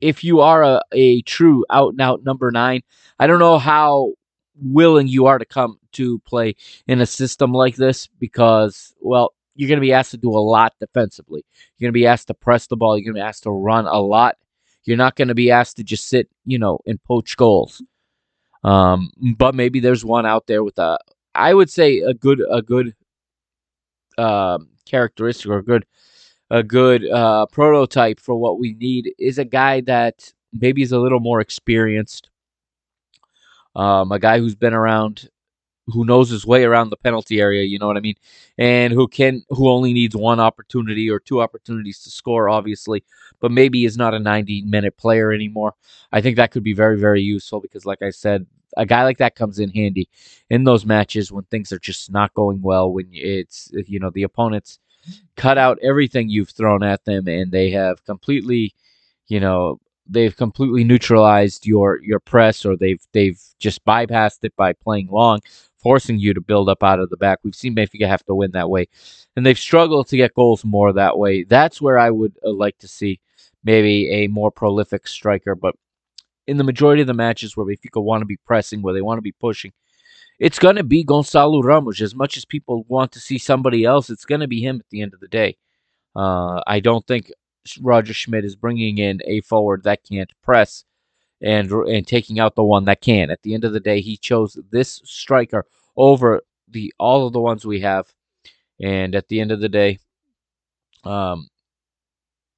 [0.00, 2.82] if you are a, a true out and out number nine,
[3.18, 4.12] I don't know how
[4.60, 6.54] willing you are to come to play
[6.86, 10.38] in a system like this because, well, you're going to be asked to do a
[10.38, 11.44] lot defensively.
[11.76, 12.96] You're going to be asked to press the ball.
[12.96, 14.36] You're going to be asked to run a lot.
[14.84, 17.82] You're not going to be asked to just sit, you know, and poach goals.
[18.64, 20.98] Um, but maybe there's one out there with a,
[21.34, 22.94] I would say a good, a good
[24.18, 25.86] um, characteristic or a good
[26.50, 30.98] a good uh, prototype for what we need is a guy that maybe is a
[30.98, 32.30] little more experienced,
[33.76, 35.28] um, a guy who's been around,
[35.86, 37.62] who knows his way around the penalty area.
[37.64, 38.16] You know what I mean,
[38.58, 43.04] and who can who only needs one opportunity or two opportunities to score, obviously,
[43.40, 45.74] but maybe is not a 90 minute player anymore.
[46.12, 49.18] I think that could be very very useful because, like I said, a guy like
[49.18, 50.08] that comes in handy
[50.50, 54.24] in those matches when things are just not going well when it's you know the
[54.24, 54.78] opponents
[55.36, 58.74] cut out everything you've thrown at them, and they have completely,
[59.28, 64.72] you know, they've completely neutralized your your press, or they've they've just bypassed it by
[64.72, 65.40] playing long,
[65.78, 67.40] forcing you to build up out of the back.
[67.42, 68.88] We've seen Benfica have to win that way,
[69.36, 71.44] and they've struggled to get goals more that way.
[71.44, 73.20] That's where I would uh, like to see
[73.64, 75.74] maybe a more prolific striker, but
[76.46, 79.18] in the majority of the matches where Benfica want to be pressing, where they want
[79.18, 79.72] to be pushing,
[80.38, 82.00] it's going to be Gonçalo Ramos.
[82.00, 84.88] As much as people want to see somebody else, it's going to be him at
[84.90, 85.56] the end of the day.
[86.14, 87.32] Uh, I don't think
[87.80, 90.84] Roger Schmidt is bringing in a forward that can't press
[91.40, 93.30] and and taking out the one that can.
[93.30, 97.40] At the end of the day, he chose this striker over the all of the
[97.40, 98.12] ones we have.
[98.80, 99.98] And at the end of the day,
[101.04, 101.48] um,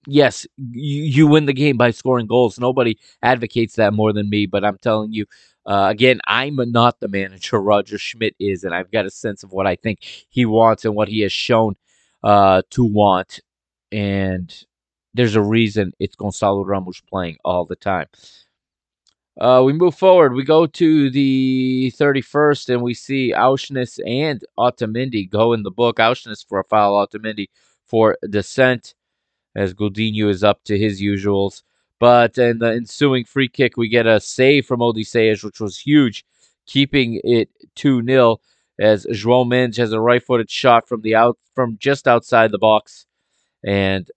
[0.07, 2.59] yes, you, you win the game by scoring goals.
[2.59, 5.27] Nobody advocates that more than me, but I'm telling you,
[5.67, 9.53] uh, again, I'm not the manager Roger Schmidt is, and I've got a sense of
[9.53, 11.75] what I think he wants and what he has shown
[12.25, 13.41] uh, to want.
[13.93, 14.53] And
[15.15, 18.07] there's a reason it's Gonçalo Ramos playing all the time.
[19.41, 20.35] Uh, we move forward.
[20.35, 25.99] We go to the 31st, and we see Aursnes and Otamendi go in the book.
[25.99, 27.47] Aursnes for a foul, Otamendi
[27.85, 28.95] for dissent,
[29.55, 31.63] as Godinho is up to his usuals.
[32.01, 36.25] But in the ensuing free kick, we get a save from Odysseas, which was huge,
[36.67, 38.41] keeping it 2 0
[38.79, 42.59] as João Mendes has a right footed shot from the out from just outside the
[42.59, 43.07] box.
[43.65, 44.09] And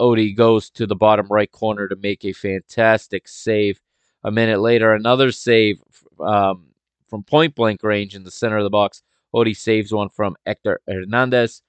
[0.00, 3.80] Odie goes to the bottom right corner to make a fantastic save
[4.24, 5.80] a minute later, another save
[6.20, 6.66] um,
[7.08, 9.02] from point blank range in the center of the box.
[9.34, 11.62] Odie saves one from Hector Hernandez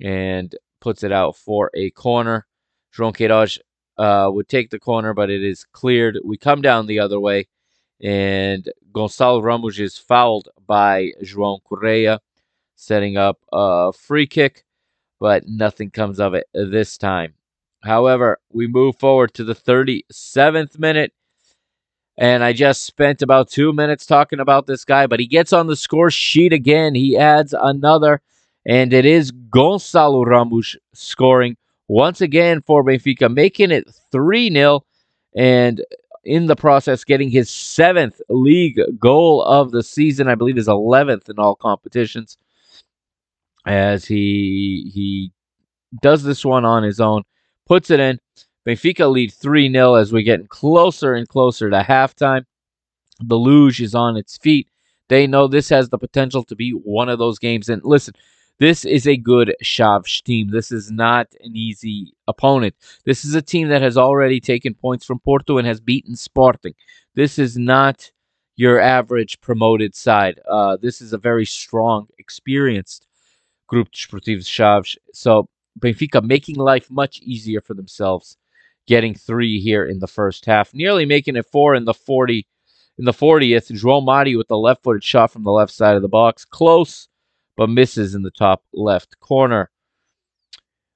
[0.00, 2.46] and puts it out for a corner.
[2.94, 3.58] João Queiroz
[3.98, 6.18] uh, would take the corner, but it is cleared.
[6.24, 7.48] We come down the other way,
[8.00, 12.20] and Gonçalo Ramos is fouled by João Correia,
[12.74, 14.64] setting up a free kick,
[15.18, 17.34] but nothing comes of it this time.
[17.86, 21.12] However, we move forward to the 37th minute.
[22.18, 25.66] And I just spent about two minutes talking about this guy, but he gets on
[25.66, 26.94] the score sheet again.
[26.94, 28.22] He adds another,
[28.66, 31.56] and it is Gonçalo Ramos scoring
[31.88, 34.84] once again for Benfica, making it 3 0,
[35.36, 35.84] and
[36.24, 40.26] in the process, getting his seventh league goal of the season.
[40.26, 42.38] I believe his 11th in all competitions.
[43.66, 45.32] As he he
[46.00, 47.22] does this one on his own,
[47.66, 48.18] puts it in.
[48.66, 52.44] Benfica lead 3 0 as we get closer and closer to halftime.
[53.20, 54.68] The Luz is on its feet.
[55.08, 57.68] They know this has the potential to be one of those games.
[57.68, 58.14] And listen,
[58.58, 60.50] this is a good Chaves team.
[60.50, 62.74] This is not an easy opponent.
[63.04, 66.74] This is a team that has already taken points from Porto and has beaten Sporting.
[67.14, 68.10] This is not
[68.56, 70.40] your average promoted side.
[70.48, 73.06] Uh, this is a very strong, experienced
[73.70, 74.96] Grupo Desportivo Chaves.
[75.12, 75.48] So
[75.78, 78.36] Benfica making life much easier for themselves
[78.86, 82.46] getting three here in the first half, nearly making it four in the 40.
[82.98, 86.02] In the 40th, João Mario with the left footed shot from the left side of
[86.02, 86.46] the box.
[86.46, 87.08] Close,
[87.56, 89.70] but misses in the top left corner.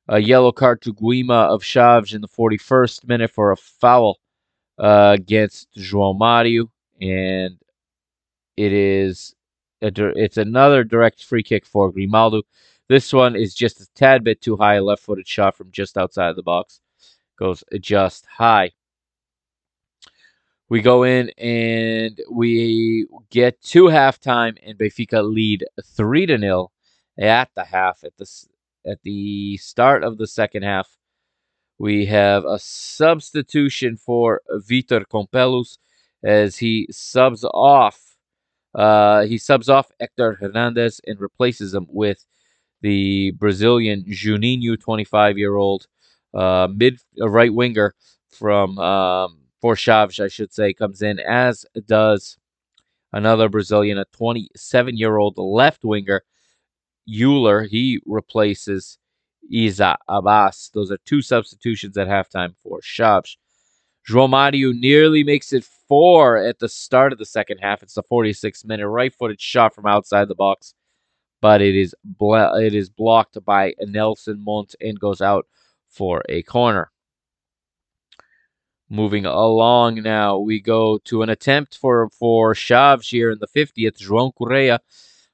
[0.09, 4.19] A yellow card to Guima of Chaves in the 41st minute for a foul
[4.79, 6.71] uh, against João Mario.
[7.03, 7.59] And
[8.57, 9.35] it is
[9.83, 12.43] a, it's another direct free kick for Grimaldo.
[12.90, 15.96] This one is just a tad bit too high, a left footed shot from just
[15.96, 16.81] outside of the box
[17.38, 18.72] goes just high.
[20.68, 26.72] We go in and we get to halftime, and Benfica lead three to nil
[27.16, 28.03] at the half.
[28.03, 28.26] At the
[28.85, 30.98] at the start of the second half,
[31.79, 35.79] we have a substitution for Vitor Campelos
[36.24, 38.16] as he subs off.
[38.74, 42.26] Uh, he subs off Hector Hernandez and replaces him with
[42.83, 45.87] the Brazilian Juninho, 25 year old
[46.35, 47.95] uh, mid a right winger
[48.29, 52.38] from um, for Chaves, I should say, comes in, as does
[53.12, 56.23] another Brazilian, a 27 year old left winger,
[57.09, 57.64] Euler.
[57.64, 58.99] He replaces
[59.53, 60.71] Issah Abass.
[60.73, 63.37] Those are two substitutions at halftime for Chaves.
[64.09, 67.83] João Mario nearly makes it four at the start of the second half.
[67.83, 70.75] It's the 46th minute right footed shot from outside the box,
[71.40, 75.46] but it is it is blocked by Nelson Monte and goes out
[75.88, 76.90] for a corner.
[78.88, 83.98] Moving along now, we go to an attempt for for Chaves here in the 50th.
[83.98, 84.81] João Correia,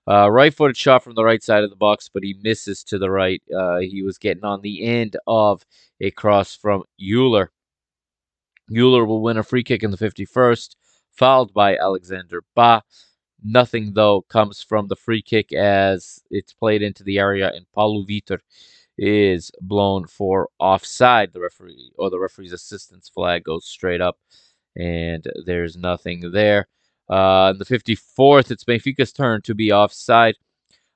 [0.07, 3.11] uh, right-footed shot from the right side of the box, but he misses to the
[3.11, 3.43] right.
[3.55, 5.65] Uh, he was getting on the end of
[6.01, 7.51] a cross from Euler.
[8.71, 10.77] Euler will win a free kick in the 51st,
[11.13, 12.83] fouled by Alexander Bah.
[13.49, 18.05] Nothing, though, comes from the free kick as it's played into the area, and Paulo
[18.05, 18.41] Vitor
[18.99, 21.33] is blown for offside.
[21.33, 24.19] The referee or the referee's assistance flag goes straight up,
[24.75, 26.67] and there's nothing there.
[27.09, 30.35] Uh, in the 54th, it's Benfica's turn to be offside.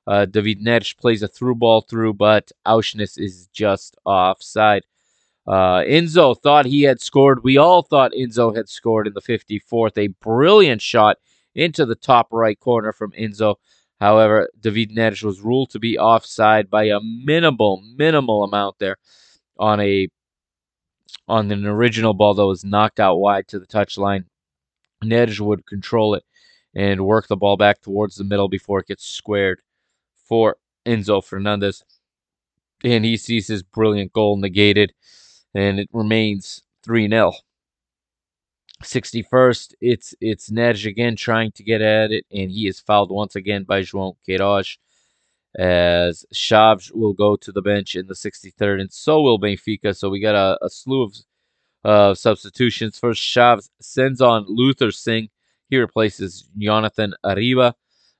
[0.09, 4.83] Uh, David Neres plays a through ball through, but Aursnes is just offside.
[5.47, 7.45] Uh, Enzo thought he had scored.
[7.45, 9.97] We all thought Enzo had scored in the 54th.
[9.99, 11.19] A brilliant shot
[11.55, 13.57] into the top right corner from Enzo.
[14.01, 18.97] However, David Neres was ruled to be offside by a minimal, minimal amount there
[19.59, 20.09] on a
[21.29, 24.25] on an original ball that was knocked out wide to the touchline.
[25.03, 26.25] Neres would control it
[26.75, 29.61] and work the ball back towards the middle before it gets squared
[30.15, 31.85] for Enzo Fernandez.
[32.85, 34.95] And he sees his brilliant goal negated,
[35.55, 37.33] and it remains 3 0.
[38.83, 43.37] 61st, it's it's Neres again trying to get at it, and he is fouled once
[43.37, 44.79] again by João Queiroz.
[45.59, 49.97] As Chaves will go to the bench in the 63rd, and so will Benfica.
[49.97, 51.15] So we got a, a slew of
[51.85, 52.99] uh, substitutions.
[52.99, 55.29] First, Chaves sends on Luther Singh.
[55.69, 57.75] He replaces Jonathan Arriba,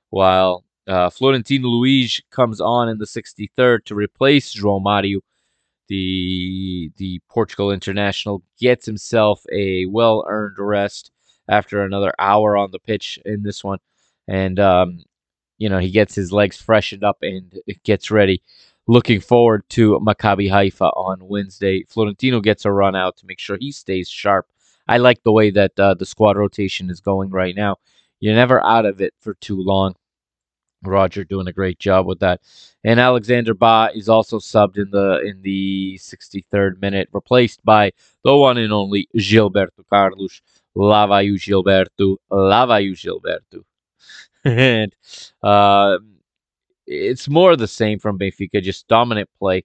[0.09, 5.21] while uh, Florentino Luis comes on in the 63rd to replace João Mario
[5.91, 11.11] the the Portugal international gets himself a well earned rest
[11.49, 13.79] after another hour on the pitch in this one,
[14.25, 15.03] and um,
[15.57, 18.41] you know he gets his legs freshened up and gets ready.
[18.87, 21.83] Looking forward to Maccabi Haifa on Wednesday.
[21.89, 24.47] Florentino gets a run out to make sure he stays sharp.
[24.87, 27.77] I like the way that uh, the squad rotation is going right now.
[28.21, 29.95] You're never out of it for too long.
[30.83, 32.41] Roger doing a great job with that.
[32.83, 37.91] And Alexander Bah is also subbed in the in the 63rd minute, replaced by
[38.23, 40.41] the one and only Gilberto Carlos.
[40.73, 43.63] Lava you Gilberto, lava you Gilberto.
[44.45, 44.95] and
[45.43, 45.97] uh,
[46.87, 49.63] it's more of the same from Benfica, just dominant play.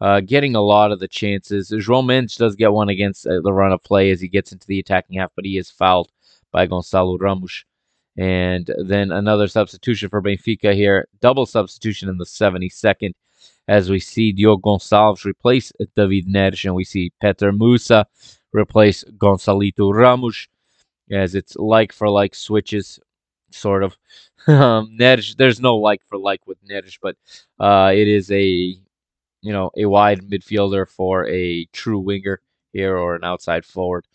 [0.00, 1.70] Uh, getting a lot of the chances.
[1.70, 4.66] João Mendes does get one against uh, the run of play as he gets into
[4.66, 6.10] the attacking half, but he is fouled
[6.50, 7.64] by Gonçalo Ramos.
[8.16, 11.08] And then another substitution for Benfica here.
[11.20, 13.14] Double substitution in the 72nd
[13.68, 18.06] as we see Diogo Gonçalves replace David Neres and we see Petar Musa
[18.52, 20.48] replace Gonçalito Ramos
[21.10, 22.98] as it's like for like switches,
[23.50, 23.96] sort of.
[24.46, 27.16] um, Neres, there's no like for like with Neres, but
[27.60, 32.40] uh, it is a you know a wide midfielder for a true winger
[32.72, 34.06] here or an outside forward.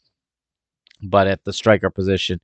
[1.01, 2.41] But at the striker position,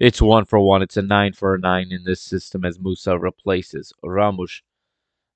[0.00, 0.82] it's one for one.
[0.82, 4.62] It's a nine for a nine in this system as Musa replaces Ramos.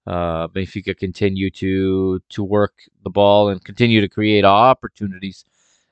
[0.06, 5.44] Uh, Benfica continue to to work the ball and continue to create opportunities.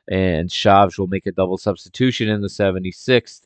[0.08, 3.42] And Chaves will make a double substitution in the 76th.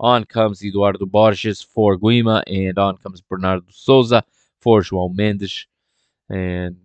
[0.00, 4.24] On comes Eduardo Borges for Guima, and on comes Bernardo Souza
[4.60, 5.66] for João Mendes.
[6.28, 6.76] And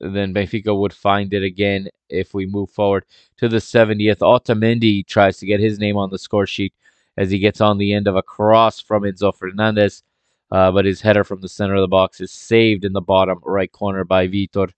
[0.00, 3.04] then Benfica would find it again if we move forward
[3.36, 4.18] to the 70th.
[4.18, 6.72] Otamendi tries to get his name on the score sheet
[7.16, 10.02] as he gets on the end of a cross from Enzo Fernandez.
[10.50, 13.38] Uh, but his header from the center of the box is saved in the bottom
[13.44, 14.70] right corner by Vitor.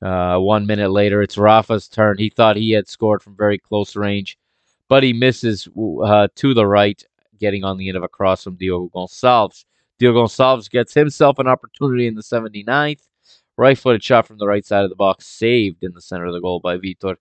[0.00, 2.18] Uh, one minute later, it's Rafa's turn.
[2.18, 4.38] He thought he had scored from very close range,
[4.88, 5.68] but he misses
[6.04, 7.02] uh, to the right,
[7.38, 9.64] getting on the end of a cross from Diogo Gonçalves.
[9.98, 13.02] Diogo Gonçalves gets himself an opportunity in the 79th.
[13.56, 16.32] Right footed shot from the right side of the box, saved in the center of
[16.32, 17.16] the goal by Vitor.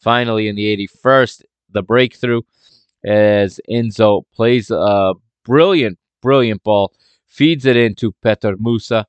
[0.00, 2.42] Finally, in the 81st, the breakthrough
[3.06, 6.92] as Enzo plays a brilliant, brilliant ball,
[7.26, 9.06] feeds it into Petar Musa,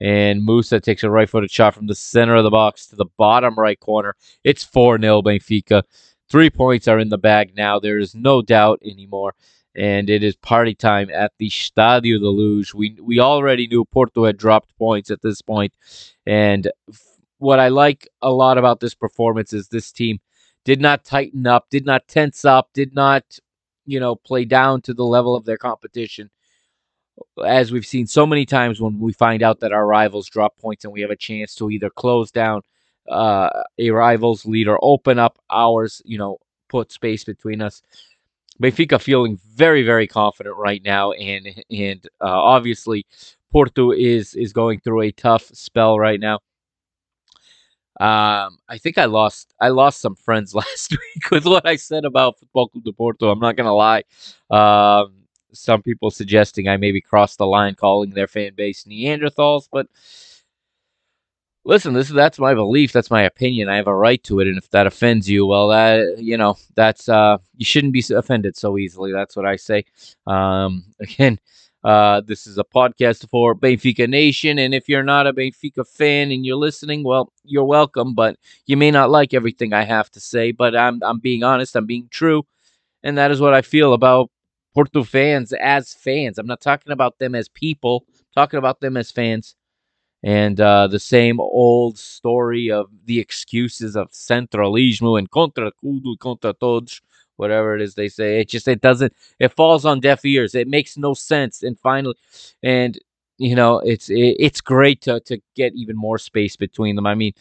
[0.00, 3.06] and Musa takes a right footed shot from the center of the box to the
[3.16, 4.14] bottom right corner.
[4.44, 5.82] It's 4 0 Benfica.
[6.28, 7.80] Three points are in the bag now.
[7.80, 9.34] There is no doubt anymore.
[9.74, 12.74] And it is party time at the Stadio de Luz.
[12.74, 15.72] We, we already knew Porto had dropped points at this point.
[16.26, 16.70] And
[17.38, 20.18] what I like a lot about this performance is this team
[20.68, 23.38] did not tighten up, did not tense up, did not,
[23.86, 26.28] you know, play down to the level of their competition.
[27.42, 30.84] As we've seen so many times when we find out that our rivals drop points
[30.84, 32.60] and we have a chance to either close down
[33.08, 33.48] uh,
[33.78, 36.36] a rival's lead or open up ours, you know,
[36.68, 37.80] put space between us.
[38.62, 43.06] Benfica feeling very, very confident right now, and and uh, obviously
[43.50, 46.40] Porto is is going through a tough spell right now.
[48.00, 52.04] Um, I think I lost I lost some friends last week with what I said
[52.04, 53.30] about Football Club de Porto.
[53.30, 54.04] I'm not gonna lie.
[54.50, 55.14] Um,
[55.52, 59.88] some people suggesting I maybe crossed the line calling their fan base Neanderthals, but
[61.64, 63.68] listen, this is that's my belief, that's my opinion.
[63.68, 66.56] I have a right to it, and if that offends you, well, that you know,
[66.74, 69.12] that's uh, you shouldn't be offended so easily.
[69.12, 69.84] That's what I say.
[70.26, 71.38] Um, again,
[71.84, 76.30] uh, this is a podcast for Benfica Nation, and if you're not a Benfica fan
[76.32, 78.14] and you're listening, well, you're welcome.
[78.14, 81.76] But you may not like everything I have to say, but I'm I'm being honest,
[81.76, 82.44] I'm being true,
[83.02, 84.30] and that is what I feel about
[84.74, 86.38] Porto fans as fans.
[86.38, 89.56] I'm not talking about them as people, I'm talking about them as fans.
[90.22, 96.52] and uh, the same old story of the excuses of centralismo and contra tudo, contra
[96.54, 97.00] todos,
[97.38, 98.40] whatever it is they say.
[98.40, 100.54] It just it doesn't it falls on deaf ears.
[100.54, 101.62] It makes no sense.
[101.62, 102.14] And finally,
[102.62, 102.98] and
[103.38, 107.06] you know it's it, it's great to to get even more space between them.
[107.06, 107.32] I mean.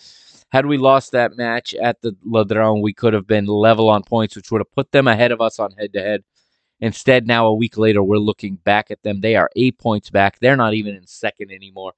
[0.50, 4.34] Had we lost that match at the Ladrón, we could have been level on points,
[4.34, 6.24] which would have put them ahead of us on head to head.
[6.80, 9.22] Instead, now a week later, we're looking back at them.
[9.22, 10.40] They are eight points back.
[10.40, 11.94] They're not even in second anymore.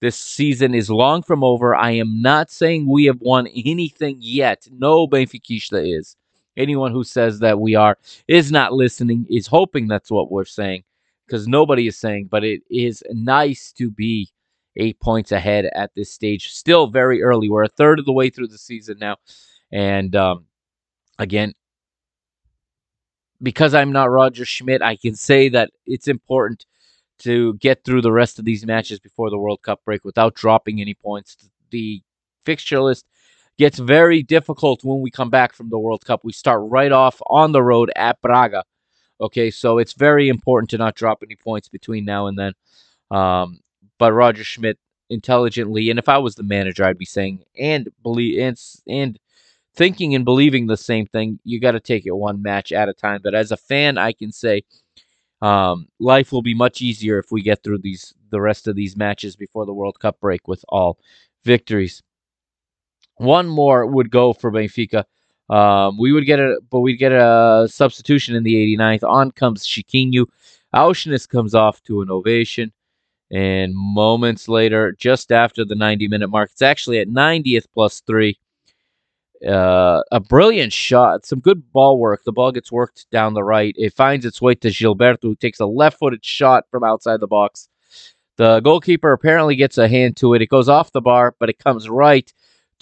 [0.00, 1.74] This season is long from over.
[1.74, 4.66] I am not saying we have won anything yet.
[4.72, 6.16] No Benfica is.
[6.56, 7.98] Anyone who says that we are
[8.28, 10.84] is not listening, is hoping that's what we're saying,
[11.26, 14.30] because nobody is saying, but it is nice to be
[14.76, 16.50] eight points ahead at this stage.
[16.50, 17.48] Still very early.
[17.48, 19.16] We're a third of the way through the season now.
[19.72, 20.46] And um,
[21.18, 21.54] again,
[23.42, 26.66] because I'm not Roger Schmidt, I can say that it's important
[27.20, 30.80] to get through the rest of these matches before the World Cup break without dropping
[30.80, 31.36] any points.
[31.70, 32.02] The
[32.44, 33.06] fixture list
[33.58, 36.20] gets very difficult when we come back from the World Cup.
[36.24, 38.64] We start right off on the road at Braga.
[39.20, 42.52] Okay, so it's very important to not drop any points between now and then.
[43.10, 43.60] Um,
[43.98, 44.78] but Roger Schmidt
[45.08, 49.18] intelligently, and if I was the manager, I'd be saying and believe and and
[49.76, 51.38] thinking and believing the same thing.
[51.44, 53.20] You got to take it one match at a time.
[53.22, 54.62] But as a fan, I can say
[55.42, 58.96] um, life will be much easier if we get through these the rest of these
[58.96, 60.98] matches before the World Cup break with all
[61.44, 62.02] victories.
[63.16, 65.04] One more would go for Benfica.
[65.50, 69.04] Um, we would get a, but we'd get a substitution in the 89th.
[69.04, 70.26] On comes Chiquinho.
[70.74, 72.72] Aursnes comes off to an ovation.
[73.30, 78.38] And moments later, just after the 90 minute mark, it's actually at 90th plus three.
[79.46, 82.22] Uh, a brilliant shot, some good ball work.
[82.24, 83.74] The ball gets worked down the right.
[83.76, 87.26] It finds its way to Gilberto, who takes a left footed shot from outside the
[87.26, 87.68] box.
[88.36, 90.42] The goalkeeper apparently gets a hand to it.
[90.42, 92.32] It goes off the bar, but it comes right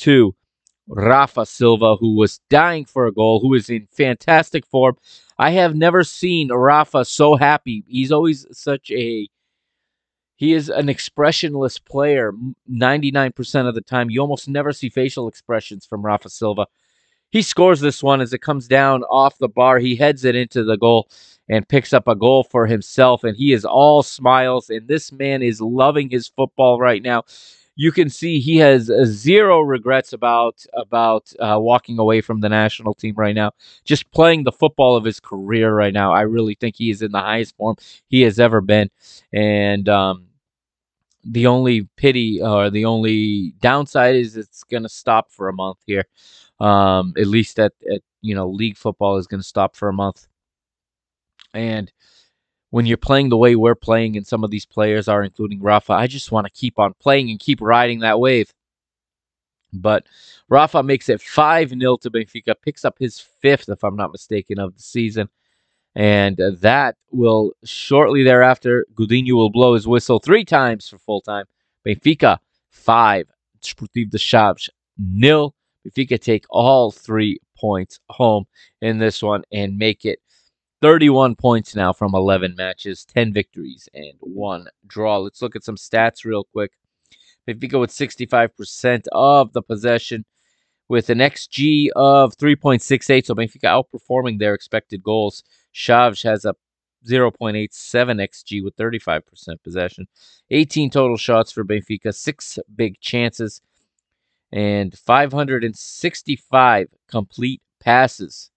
[0.02, 0.34] to
[0.88, 4.96] Rafa Silva, who was dying for a goal, who is in fantastic form.
[5.38, 7.84] I have never seen Rafa so happy.
[7.86, 9.28] He's always such a
[10.36, 12.32] he is an expressionless player
[12.68, 14.10] 99% of the time.
[14.10, 16.66] You almost never see facial expressions from Rafa Silva.
[17.30, 19.78] He scores this one as it comes down off the bar.
[19.78, 21.08] He heads it into the goal
[21.48, 23.22] and picks up a goal for himself.
[23.22, 24.68] And he is all smiles.
[24.68, 27.22] And this man is loving his football right now.
[27.74, 32.48] You can see he has uh, zero regrets about about uh, walking away from the
[32.50, 33.52] national team right now.
[33.84, 36.12] Just playing the football of his career right now.
[36.12, 37.76] I really think he is in the highest form
[38.08, 38.90] he has ever been.
[39.32, 40.26] And um,
[41.24, 45.78] the only pity or the only downside is it's going to stop for a month
[45.86, 46.04] here.
[46.60, 49.92] Um, at least at, at you know league football is going to stop for a
[49.92, 50.26] month.
[51.54, 51.92] And
[52.72, 55.92] when you're playing the way we're playing, and some of these players are, including Rafa,
[55.92, 58.50] I just want to keep on playing and keep riding that wave.
[59.74, 60.06] But
[60.48, 64.58] Rafa makes it 5 0 to Benfica, picks up his fifth, if I'm not mistaken,
[64.58, 65.28] of the season.
[65.94, 71.44] And that will shortly thereafter, Godinho will blow his whistle three times for full time.
[71.86, 72.38] Benfica,
[72.70, 73.28] five.
[73.60, 75.54] Desportivo de Chaves, nil.
[75.86, 78.46] Benfica take all three points home
[78.80, 80.20] in this one and make it
[80.82, 85.18] 31 points now from 11 matches, 10 victories, and one draw.
[85.18, 86.72] Let's look at some stats real quick.
[87.48, 90.24] Benfica with 65% of the possession
[90.88, 95.44] with an XG of 3.68, so Benfica outperforming their expected goals.
[95.72, 96.56] Chaves has a
[97.06, 99.22] 0.87 xG with 35%
[99.62, 100.08] possession.
[100.50, 103.62] 18 total shots for Benfica, six big chances,
[104.50, 108.51] and 565 complete passes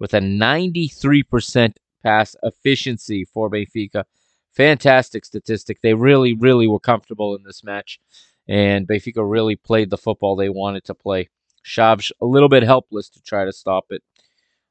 [0.00, 4.04] with a 93% pass efficiency for Benfica.
[4.52, 5.80] Fantastic statistic.
[5.82, 8.00] They really, really were comfortable in this match,
[8.48, 11.28] and Benfica really played the football they wanted to play.
[11.64, 14.02] Chaves a little bit helpless to try to stop it.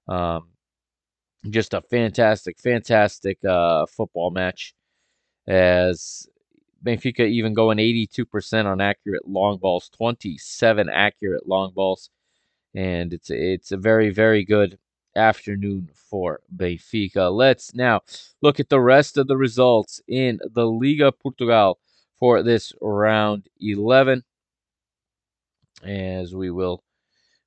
[0.08, 0.50] Um,
[1.50, 4.74] just a fantastic, fantastic uh, football match.
[5.48, 6.28] As
[6.84, 12.10] Benfica even going 82% on accurate long balls, 27 accurate long balls,
[12.76, 14.78] and it's it's a very very good
[15.16, 17.32] afternoon for Benfica.
[17.32, 18.02] Let's now
[18.42, 21.80] look at the rest of the results in the Liga Portugal
[22.20, 24.24] for this round 11
[25.84, 26.84] as we will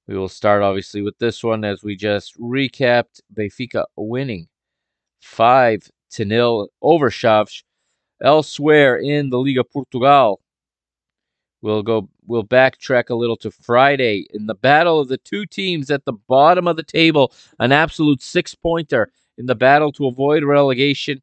[0.06, 4.48] we will start obviously with this one as we just recapped Benfica winning
[5.20, 7.62] 5 to nil over Chaves.
[8.22, 10.40] Elsewhere in the Liga Portugal,
[11.60, 15.90] we'll go we'll backtrack a little to Friday in the battle of the two teams
[15.90, 21.20] at the bottom of the table, an absolute six-pointer in the battle to avoid relegation.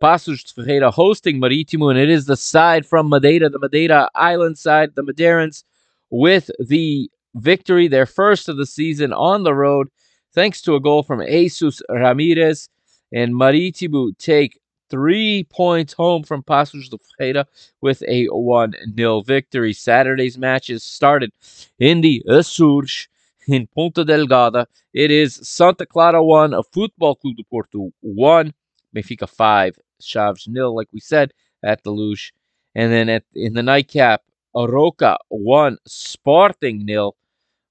[0.00, 4.94] Paços Ferreira hosting Marítimo, and it is the side from Madeira, the Madeira Island side,
[4.94, 5.62] the Madeirans,
[6.10, 9.88] with the victory, their first of the season on the road,
[10.34, 12.68] thanks to a goal from Jesus Ramirez.
[13.12, 14.59] And Marítimo take
[14.90, 17.46] three points home from Paços de Ferreira
[17.80, 19.72] with a 1 0 victory.
[19.72, 21.32] Saturday's matches started
[21.78, 23.08] in the Açores
[23.48, 24.66] in Ponta Delgada.
[24.92, 28.52] It is Santa Clara 1, a Football Club de Porto 1,
[28.94, 31.32] Benfica 5, Chaves nil, like we said,
[31.62, 32.32] at the Luz.
[32.74, 34.22] And then at in the nightcap,
[34.54, 37.16] Arouca 1, Sporting nil.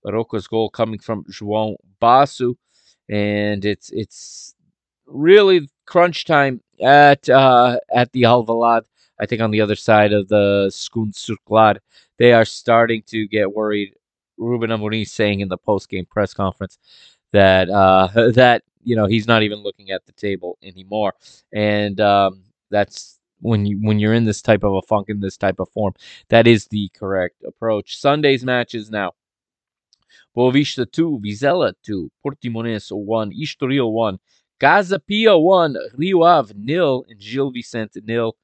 [0.06, 2.56] Arouca's goal coming from João Basso.
[3.10, 4.56] And it's it's
[5.06, 8.84] really crunch time at uh, at the Alvalade.
[9.20, 11.76] I think on the other side of the Segunda Circular,
[12.18, 13.96] they are starting to get worried.
[14.38, 16.78] Ruben Amorim saying in the post game press conference
[17.34, 21.14] that uh, that you know he's not even looking at the table anymore,
[21.54, 25.38] and um, that's when you when you're in this type of a funk in this
[25.38, 25.94] type of form,
[26.30, 27.98] that is the correct approach.
[27.98, 29.14] Sunday's matches now.
[30.36, 34.20] Boavista 2, Vizela 2, Portimonense 1, Estoril 1,
[34.60, 38.36] Casa Pia 1, Rio Ave nil, and Gil Vicente nil,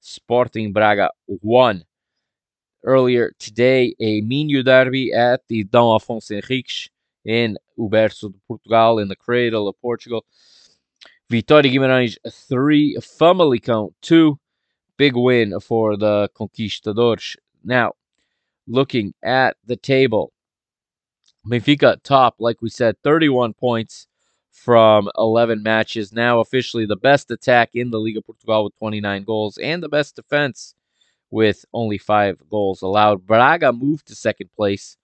[0.00, 1.84] Sporting Braga 1.
[2.84, 6.88] Earlier today, a Minho derby at the Dom Afonso Henriques
[7.26, 10.24] in Uberso de Portugal, in the cradle of Portugal.
[11.30, 12.16] Vitória Guimarães
[12.48, 14.38] 3, Famalicão 2.
[14.96, 17.36] Big win for the Conquistadores.
[17.62, 17.92] Now,
[18.66, 20.32] looking at the table,
[21.46, 24.07] Benfica top, like we said, 31 points
[24.58, 26.12] from 11 matches.
[26.12, 30.16] Now officially the best attack in the Liga Portugal with 29 goals and the best
[30.16, 30.74] defense
[31.30, 33.26] with only five goals allowed.
[33.26, 34.96] Braga moved to second place.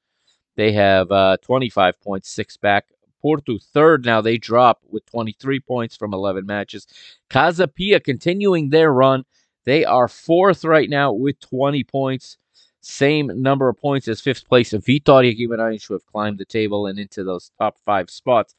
[0.57, 2.86] They have uh, 25 points, six back.
[3.22, 4.20] Porto third now.
[4.20, 6.86] They drop with 23 points from 11 matches.
[7.30, 9.24] Casa Pia continuing their run.
[9.64, 12.36] They are fourth right now with 20 points.
[12.82, 16.98] Same number of points as fifth place Vitória Guimarães, who have climbed the table and
[16.98, 18.55] into those top five spots.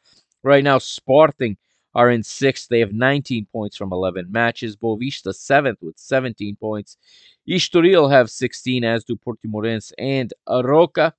[0.45, 1.57] Right now, Sporting
[1.95, 2.67] are in sixth.
[2.69, 4.75] They have 19 points from 11 matches.
[4.75, 6.97] Boavista seventh with 17 points.
[7.49, 11.13] Estoril have 16, as do Portimonense and Arouca.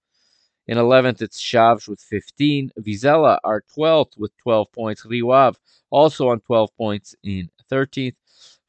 [0.68, 2.70] In 11th, it's Chaves with 15.
[2.78, 5.04] Vizela are 12th with 12 points.
[5.04, 5.58] Rio Ave
[5.90, 8.14] also on 12 points in 13th.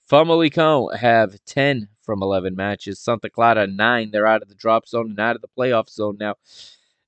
[0.10, 3.00] Famalicão have 10 from 11 matches.
[3.00, 4.10] Santa Clara, 9.
[4.10, 6.34] They're out of the drop zone and out of the playoff zone now.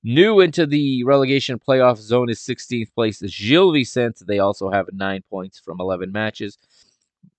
[0.02, 4.24] New into the relegation playoff zone is 16th place is Gil Vicente.
[4.26, 6.56] They also have 9 points from 11 matches.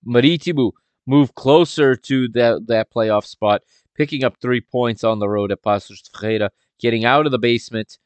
[0.06, 0.70] Marítimo
[1.06, 3.62] move closer to that, that playoff spot,
[3.96, 7.38] picking up 3 points on the road at Paços de Ferreira, getting out of the
[7.38, 7.98] basement.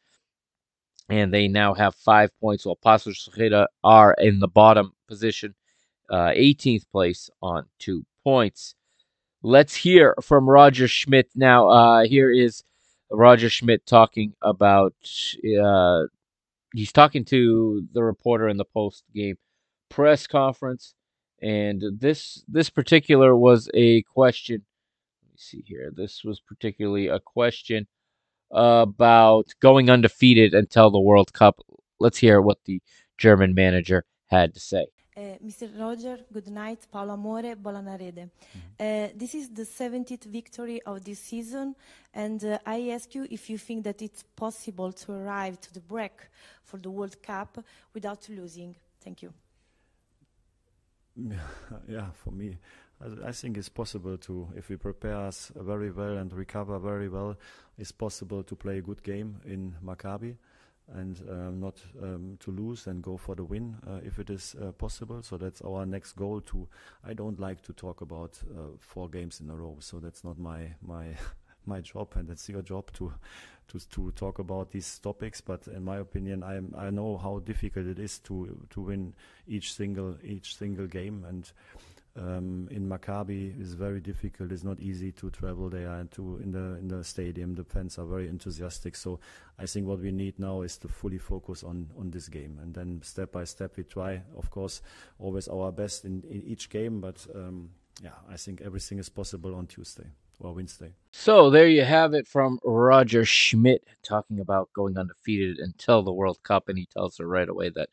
[1.11, 5.55] And they now have 5 points, while Paços de Ferreira are in the bottom position,
[6.09, 8.75] uh, 18th place on 2 points.
[9.43, 11.69] Let's hear from Roger Schmidt now.
[11.69, 12.63] Uh, here is
[13.11, 14.95] Roger Schmidt talking about.
[15.61, 16.05] Uh,
[16.75, 19.37] he's talking to the reporter in the post game
[19.89, 20.95] press conference,
[21.41, 24.65] and this this particular was a question.
[25.23, 25.93] Let me see here.
[25.95, 27.87] This was particularly a question
[28.51, 31.61] about going undefeated until the World Cup.
[31.99, 32.81] Let's hear what the
[33.19, 34.87] German manager had to say.
[35.17, 35.67] Uh, Mr.
[35.81, 36.87] Roger, good night.
[36.93, 38.29] Paolo Amore, Bola na Rede.
[38.79, 41.75] Uh, this is the 70th victory of this season,
[42.13, 45.81] and uh, I ask you if you think that it's possible to arrive to the
[45.81, 46.13] break
[46.63, 47.65] for the World Cup
[47.95, 48.77] without losing.
[49.01, 49.33] Thank you.
[51.89, 52.59] yeah, for me,
[53.01, 57.09] I, I think it's possible to, if we prepare us very well and recover very
[57.09, 57.39] well,
[57.79, 60.37] it's possible to play a good game in Maccabi
[60.95, 64.55] and um, not um, to lose and go for the win uh, if it is
[64.63, 65.23] uh, possible.
[65.23, 66.41] So that's our next goal.
[66.43, 66.69] To
[67.05, 70.39] I don't like to talk about uh, four games in a row, so that's not
[70.39, 71.17] my my
[71.67, 73.13] my job, and it's your job to
[73.69, 75.41] to to talk about these topics.
[75.41, 79.15] But in my opinion, I I know how difficult it is to to win
[79.47, 81.51] each single each single game and.
[82.19, 84.51] Um, in Maccabi is very difficult.
[84.51, 87.55] It's not easy to travel there and to in the in the stadium.
[87.55, 88.97] The fans are very enthusiastic.
[88.97, 89.21] So
[89.59, 92.73] I think what we need now is to fully focus on on this game, and
[92.73, 94.23] then step by step we try.
[94.37, 94.81] Of course,
[95.19, 97.71] always our best in, in each game, but um,
[98.03, 100.07] yeah, I think everything is possible on Tuesday
[100.41, 100.93] or Wednesday.
[101.13, 106.39] So there you have it from Roger Schmidt talking about going undefeated until the World
[106.43, 107.89] Cup, and he tells her right away that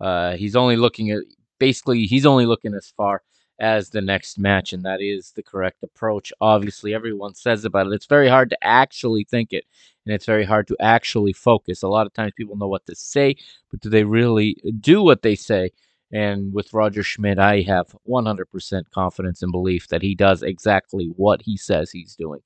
[0.00, 1.22] uh, he's only looking at
[1.58, 3.22] basically he's only looking as far
[3.60, 6.32] as the next match, and that is the correct approach.
[6.40, 7.92] Obviously, everyone says about it.
[7.92, 9.64] It's very hard to actually think it,
[10.06, 11.82] and it's very hard to actually focus.
[11.82, 13.36] A lot of times people know what to say,
[13.70, 15.70] but do they really do what they say?
[16.12, 21.40] And with Roger Schmidt, I have 100% confidence and belief that he does exactly what
[21.40, 22.40] he says he's doing.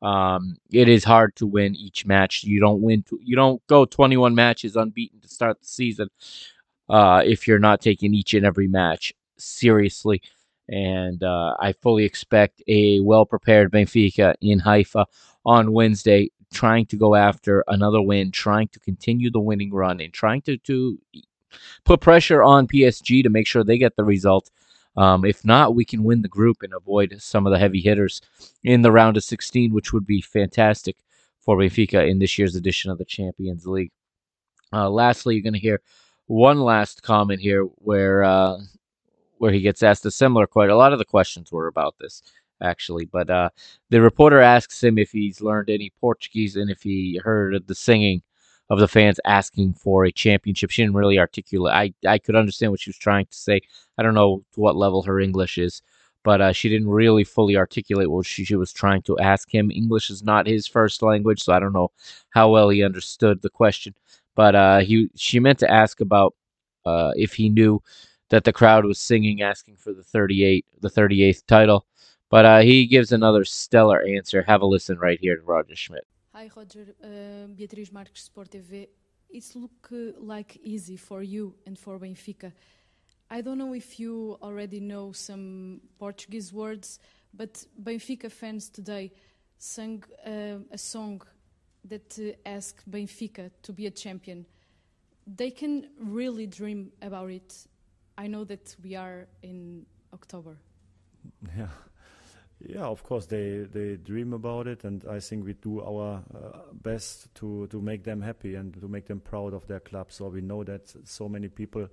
[0.00, 2.44] Um, it is hard to win each match.
[2.44, 3.04] You don't win.
[3.20, 6.08] You don't go 21 matches unbeaten to start the season
[6.88, 10.22] uh, if you're not taking each and every match seriously.
[10.70, 15.06] And uh, I fully expect a well prepared Benfica in Haifa
[15.44, 20.12] on Wednesday, trying to go after another win, trying to continue the winning run, and
[20.12, 20.98] trying to, to
[21.84, 24.50] put pressure on PSG to make sure they get the result.
[24.96, 28.20] Um, if not, we can win the group and avoid some of the heavy hitters
[28.62, 30.96] in the round of 16, which would be fantastic
[31.40, 33.92] for Benfica in this year's edition of the Champions League.
[34.72, 35.80] Uh, lastly, you're going to hear
[36.26, 38.58] one last comment here where uh,
[39.40, 40.70] where he gets asked a similar question.
[40.70, 42.22] A lot of the questions were about this
[42.62, 43.48] actually, but uh,
[43.88, 48.22] the reporter asks him if he's learned any Portuguese and if he heard the singing
[48.68, 50.70] of the fans asking for a championship.
[50.70, 51.72] She didn't really articulate.
[51.72, 53.62] I I could understand what she was trying to say.
[53.96, 55.80] I don't know to what level her English is,
[56.22, 59.70] but uh, she didn't really fully articulate what she, she was trying to ask him.
[59.70, 61.92] English is not his first language, so I don't know
[62.28, 63.94] how well he understood the question.
[64.36, 66.34] But uh, he she meant to ask about
[66.84, 67.82] uh, if he knew
[68.30, 71.86] that the crowd was singing, asking for the 38, the 38th title.
[72.30, 74.42] But uh, he gives another stellar answer.
[74.42, 76.06] Have a listen right here to Roger Schmidt.
[76.32, 76.86] Hi, Roger.
[77.02, 78.88] Uh, Beatriz Marques, Sport TV.
[79.28, 82.52] It's look uh, like easy for you and for Benfica.
[83.28, 87.00] I don't know if you already know some Portuguese words,
[87.34, 89.12] but Benfica fans today
[89.58, 91.22] sang uh, a song
[91.84, 94.46] that uh, asked Benfica to be a champion.
[95.26, 97.66] They can really dream about it.
[98.20, 100.58] I know that we are in October.
[101.56, 101.68] Yeah.
[102.60, 106.58] Yeah, of course they they dream about it, and I think we do our uh,
[106.72, 110.12] best to to make them happy and to make them proud of their club.
[110.12, 111.88] So we know that so many people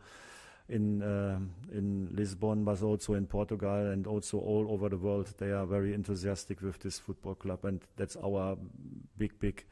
[0.67, 1.39] in uh,
[1.71, 5.93] in Lisbon, but also in Portugal and also all over the world, they are very
[5.93, 8.57] enthusiastic with this football club, and that's our
[9.17, 9.63] big big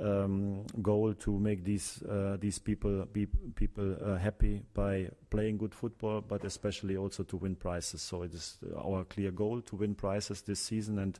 [0.00, 5.74] um, goal to make these uh, these people be people uh, happy by playing good
[5.74, 8.02] football, but especially also to win prizes.
[8.02, 11.18] So it is our clear goal to win prizes this season, and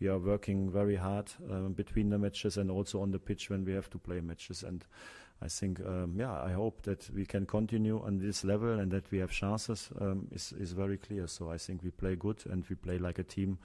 [0.00, 3.64] we are working very hard uh, between the matches and also on the pitch when
[3.64, 4.62] we have to play matches.
[4.62, 4.84] And
[5.42, 9.10] I think, um, yeah, I hope that we can continue on this level and that
[9.10, 11.26] we have chances um, is is very clear.
[11.26, 13.58] So I think we play good and we play like a team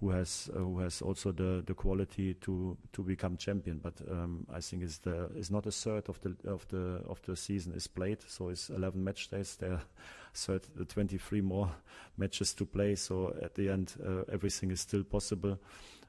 [0.00, 3.78] who has uh, who has also the the quality to to become champion.
[3.78, 7.22] But um, I think it's the is not a third of the of the of
[7.22, 8.18] the season is played.
[8.26, 9.56] So it's 11 match days.
[9.56, 9.80] There
[10.34, 11.70] third, 23 more
[12.18, 12.94] matches to play.
[12.96, 15.58] So at the end, uh, everything is still possible.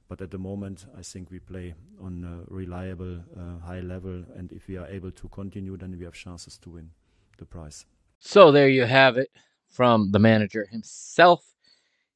[0.10, 4.52] But at the moment, I think we play on a reliable, uh, high level, and
[4.54, 6.92] if we are able to continue, then we have chances to win
[7.38, 7.86] the prize.
[8.20, 9.30] So there you have it
[9.70, 11.57] from the manager himself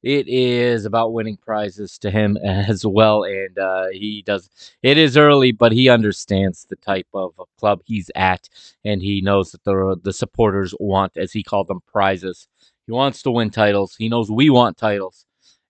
[0.02, 3.24] it is about winning prizes to him as well.
[3.24, 4.50] And uh, he does,
[4.82, 8.48] it is early, but he understands the type of club he's at.
[8.84, 12.48] And he knows that the, the supporters want, as he called them, prizes.
[12.86, 13.94] He wants to win titles.
[13.96, 15.24] He knows we want titles.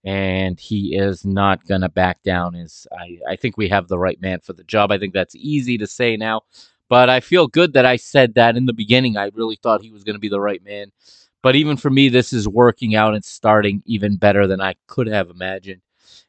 [0.05, 2.57] And he is not going to back down.
[2.57, 4.91] Is I, I think we have the right man for the job.
[4.91, 6.43] I think that's easy to say now.
[6.89, 9.17] But I feel good that I said that in the beginning.
[9.17, 10.91] I really thought he was going to be the right man
[11.43, 15.07] but even for me, this is working out and starting even better than I could
[15.09, 15.83] have imagined.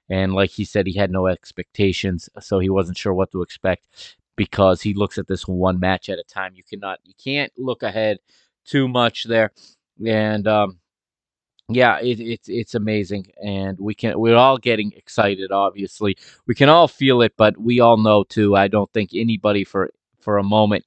[0.10, 4.18] And like he said, he had no expectations, so he wasn't sure what to expect
[4.36, 6.54] because he looks at this one match at a time.
[6.56, 8.18] You cannot, you can't look ahead
[8.66, 9.52] too much there.
[10.06, 10.80] And um,
[11.70, 15.52] yeah, it, it's it's amazing, and we can we're all getting excited.
[15.52, 18.56] Obviously, we can all feel it, but we all know too.
[18.56, 19.92] I don't think anybody for
[20.24, 20.86] for a moment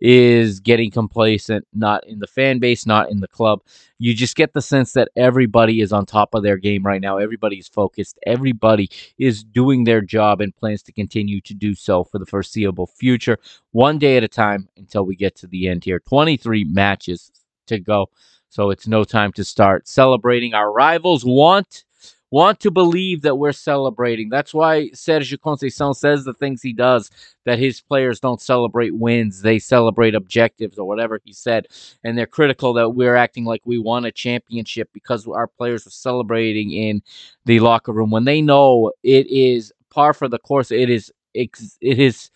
[0.00, 3.60] is getting complacent, not in the fan base, not in the club.
[3.98, 7.18] You just get the sense that everybody is on top of their game right now.
[7.18, 8.18] Everybody's focused.
[8.26, 12.86] Everybody is doing their job and plans to continue to do so for the foreseeable
[12.86, 13.38] future,
[13.72, 16.00] one day at a time until we get to the end here.
[16.00, 17.30] 23 matches
[17.66, 18.08] to go.
[18.50, 20.54] So it's no time to start celebrating.
[20.54, 21.84] Our rivals want
[22.30, 24.28] want to believe that we're celebrating.
[24.28, 27.10] That's why Sergio Conceição says the things he does,
[27.44, 31.66] that his players don't celebrate wins, they celebrate objectives or whatever he said.
[32.04, 35.90] And they're critical that we're acting like we won a championship because our players are
[35.90, 37.02] celebrating in
[37.46, 40.70] the locker room when they know it is par for the course.
[40.70, 41.50] It is it
[41.80, 42.30] is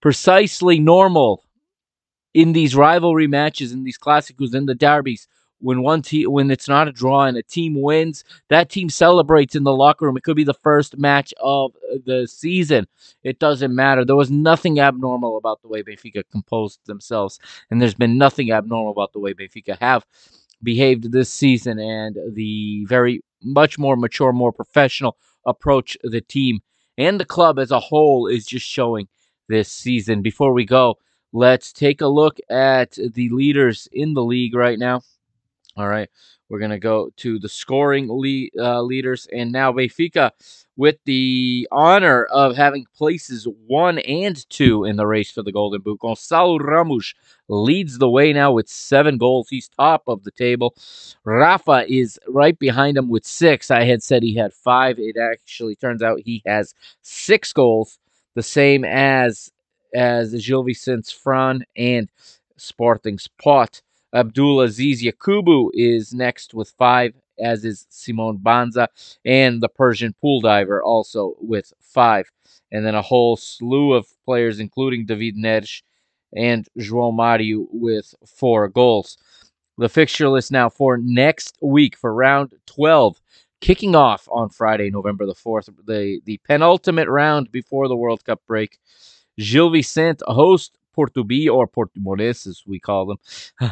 [0.00, 1.42] precisely normal
[2.34, 5.28] in these rivalry matches, in these classicals, in the derbies
[5.60, 9.54] when one team when it's not a draw and a team wins, that team celebrates
[9.54, 10.16] in the locker room.
[10.16, 11.72] It could be the first match of
[12.04, 12.86] the season.
[13.22, 14.04] It doesn't matter.
[14.04, 17.38] There was nothing abnormal about the way Benfica composed themselves,
[17.70, 20.04] and there's been nothing abnormal about the way Benfica have
[20.62, 26.60] behaved this season and the very much more mature, more professional approach the team
[26.98, 29.08] and the club as a whole is just showing
[29.48, 30.22] this season.
[30.22, 30.96] Before we go,
[31.32, 35.02] let's take a look at the leaders in the league right now.
[35.76, 36.08] All right,
[36.48, 40.30] we're gonna go to the scoring le- uh, leaders, and now Benfica
[40.74, 45.82] with the honor of having places one and two in the race for the Golden
[45.82, 46.00] Boot.
[46.00, 47.12] Gonçalo Ramos
[47.48, 49.48] leads the way now with seven goals.
[49.50, 50.74] He's top of the table.
[51.24, 53.70] Rafa is right behind him with six.
[53.70, 54.98] I had said he had five.
[54.98, 57.98] It actually turns out he has six goals,
[58.34, 59.50] the same as
[59.94, 62.10] as Gil Vicente Fran and
[62.56, 63.82] Sporting's Pote.
[64.14, 68.88] Abdulaziz Yakubu is next with five, as is Simon Banza,
[69.24, 72.30] and the Persian pool diver also with five.
[72.70, 75.82] And then a whole slew of players, including David Neres
[76.34, 79.18] and João Mario, with four goals.
[79.78, 83.20] The fixture list now for next week for round 12,
[83.60, 88.40] kicking off on Friday, November the 4th, the, the penultimate round before the World Cup
[88.46, 88.78] break.
[89.38, 93.18] Gil Vicente host Portubi or Portimonense, as we call them.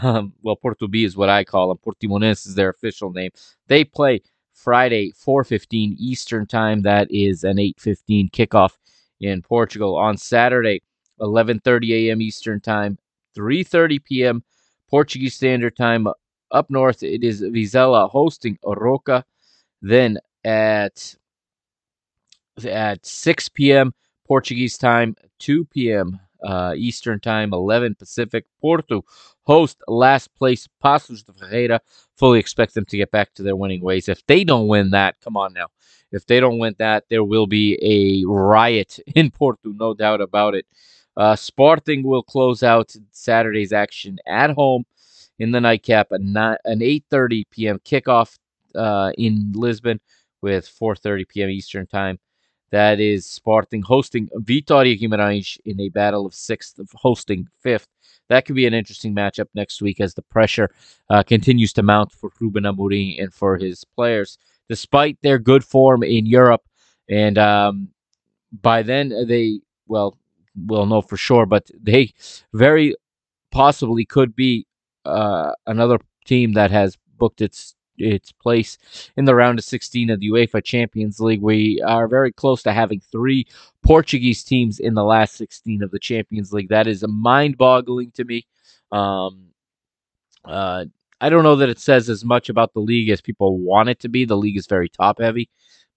[0.02, 1.78] Um, well, Portubi is what I call them.
[1.78, 3.30] Portimonense is their official name.
[3.68, 4.20] They play
[4.54, 6.82] Friday, 4:15 Eastern Time.
[6.82, 8.72] That is an 8:15 kickoff
[9.20, 9.96] in Portugal.
[9.96, 10.82] On Saturday,
[11.20, 12.22] 11:30 a.m.
[12.22, 12.98] Eastern Time,
[13.36, 14.44] 3:30 p.m.
[14.90, 16.06] Portuguese Standard Time.
[16.52, 19.24] Up north, it is Vizela hosting Arouca.
[19.82, 21.16] Then at
[22.64, 23.92] at 6 p.m.
[24.26, 26.20] Portuguese time, 2 p.m.
[26.44, 28.44] Uh, Eastern Time, 11 Pacific.
[28.60, 29.04] Porto
[29.42, 31.80] host last place Paços de Ferreira.
[32.16, 34.08] Fully expect them to get back to their winning ways.
[34.08, 35.68] If they don't win that, come on now.
[36.12, 40.54] If they don't win that, there will be a riot in Porto, no doubt about
[40.54, 40.66] it.
[41.16, 44.84] Uh, Sporting will close out Saturday's action at home
[45.38, 47.78] in the nightcap, an 8:30 p.m.
[47.84, 48.38] kickoff
[48.74, 50.00] uh, in Lisbon
[50.42, 51.50] with 4:30 p.m.
[51.50, 52.18] Eastern Time.
[52.70, 57.86] That is Sporting hosting Vitória Guimarães in a battle of sixth, hosting fifth.
[58.28, 60.70] That could be an interesting matchup next week as the pressure
[61.10, 64.38] uh, continues to mount for Ruben Amorim and for his players,
[64.68, 66.62] despite their good form in Europe.
[67.08, 67.88] And um,
[68.62, 70.16] by then, they well,
[70.56, 72.12] we'll know for sure, but they
[72.52, 72.94] very
[73.50, 74.66] possibly could be
[75.04, 78.78] uh, another team that has booked its its place
[79.16, 81.42] in the round of 16 of the UEFA Champions League.
[81.42, 83.46] We are very close to having three
[83.82, 86.68] Portuguese teams in the last 16 of the Champions League.
[86.68, 88.46] That is mind-boggling to me.
[88.92, 89.48] Um,
[90.44, 90.86] uh,
[91.20, 94.00] I don't know that it says as much about the league as people want it
[94.00, 94.24] to be.
[94.24, 95.48] The league is very top-heavy,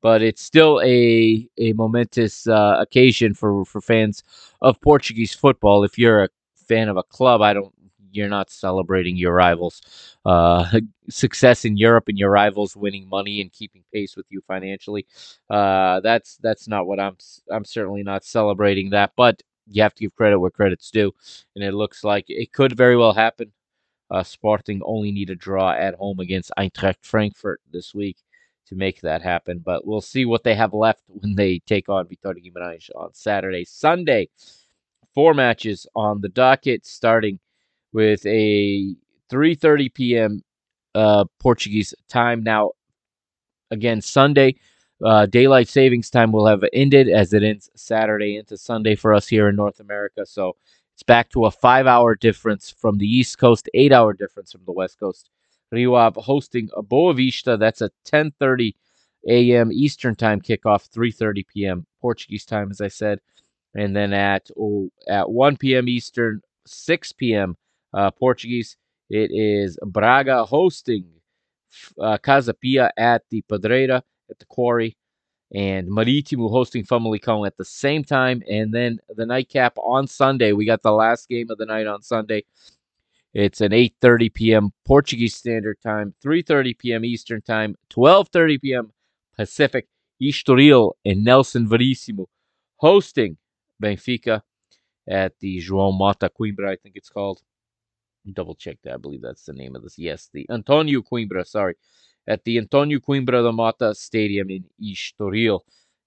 [0.02, 4.24] but it's still a a momentous uh, occasion for for fans
[4.62, 5.84] of Portuguese football.
[5.84, 7.74] If you're a fan of a club, I don't
[8.12, 9.82] you're not celebrating your rivals'
[10.26, 10.80] uh,
[11.10, 15.05] success in Europe and your rivals winning money and keeping pace with you financially.
[15.49, 17.18] Uh, that's that's not what I'm.
[17.51, 21.14] I'm certainly not celebrating that, but you have to give credit where credit's due,
[21.55, 23.51] and it looks like it could very well happen.
[24.10, 28.18] Uh, Sporting only need a draw at home against Eintracht Frankfurt this week
[28.68, 29.60] to make that happen.
[29.60, 33.66] But we'll see what they have left when they take on Vitória Guimarães on Saturday.
[33.66, 34.30] Sunday,
[35.14, 37.39] four matches on the docket, starting
[37.98, 38.93] with a
[39.32, 40.43] 3:30 p.m.
[40.93, 42.43] Uh, Portuguese time.
[42.43, 42.74] Now,
[43.72, 44.58] again, Sunday,
[45.04, 49.28] uh, daylight savings time will have ended as it ends Saturday into Sunday for us
[49.28, 50.28] here in North America.
[50.28, 50.56] So
[50.93, 55.00] it's back to a five-hour difference from the East Coast, eight-hour difference from the West
[55.00, 55.32] Coast.
[55.72, 57.58] Rio hosting a Boa Vista.
[57.58, 58.76] That's a 10:30
[59.28, 59.72] a.m.
[59.72, 61.88] Eastern time kickoff, 3:30 p.m.
[62.00, 63.22] Portuguese time, as I said,
[63.74, 65.89] and then at oh, at 1 p.m.
[65.89, 67.58] Eastern, 6 p.m.
[67.94, 68.78] Uh, Portuguese.
[69.10, 71.06] It is Braga hosting
[72.00, 74.98] uh, Casa Pia at the Pedreira at the quarry,
[75.54, 78.44] and Marítimo hosting Famalicão at the same time.
[78.50, 80.52] And then the nightcap on Sunday.
[80.52, 82.44] We got the last game of the night on Sunday.
[83.34, 84.72] It's an 8:30 p.m.
[84.86, 87.06] Portuguese Standard Time, 3:30 p.m.
[87.06, 88.92] Eastern Time, 12:30 p.m.
[89.38, 89.88] Pacific.
[90.22, 92.28] Estoril and Nelson Verissimo
[92.78, 93.38] hosting
[93.82, 94.42] Benfica
[95.08, 97.42] at the João Mata Coimbra, I think it's called
[98.34, 98.93] double check that.
[98.93, 99.97] I believe that's the name of this.
[99.97, 101.75] Yes, the Antonio Coimbra, sorry,
[102.28, 105.61] at the Antonio Coimbra da Mata Stadium in Estoril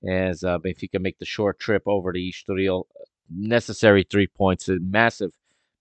[0.08, 2.84] as uh, Benfica make the short trip over to Estoril.
[3.32, 5.30] Necessary three points, a massive,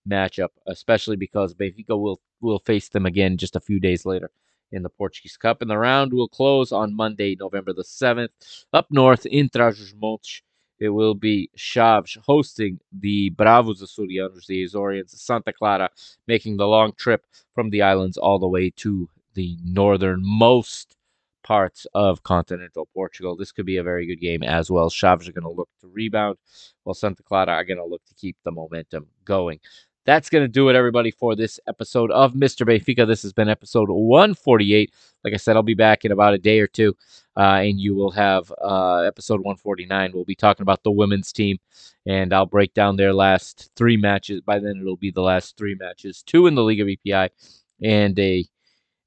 [0.08, 4.30] matchup, especially because Benfica will will face them again just a few days later
[4.72, 5.60] in the Portuguese Cup.
[5.60, 10.42] And the round will close on Monday, November the 7th, up north in Trás-os-Montes.
[10.80, 15.90] It will be Chaves hosting the Bravos Açorianos, the Azorians, Santa Clara,
[16.26, 20.96] making the long trip from the islands all the way to the northernmost
[21.42, 23.36] parts of continental Portugal.
[23.36, 24.88] This could be a very good game as well.
[24.90, 26.38] Chaves are going to look to rebound,
[26.84, 29.60] while Santa Clara are going to look to keep the momentum going.
[30.10, 32.66] That's going to do it, everybody, for this episode of Mr.
[32.66, 33.06] Benfica.
[33.06, 34.92] This has been episode 148.
[35.22, 36.96] Like I said, I'll be back in about a day or two,
[37.36, 40.10] uh, and you will have uh, episode 149.
[40.12, 41.58] We'll be talking about the women's team,
[42.06, 44.40] and I'll break down their last three matches.
[44.40, 47.28] By then, it'll be the last three matches: two in the League of BPI,
[47.80, 48.44] and a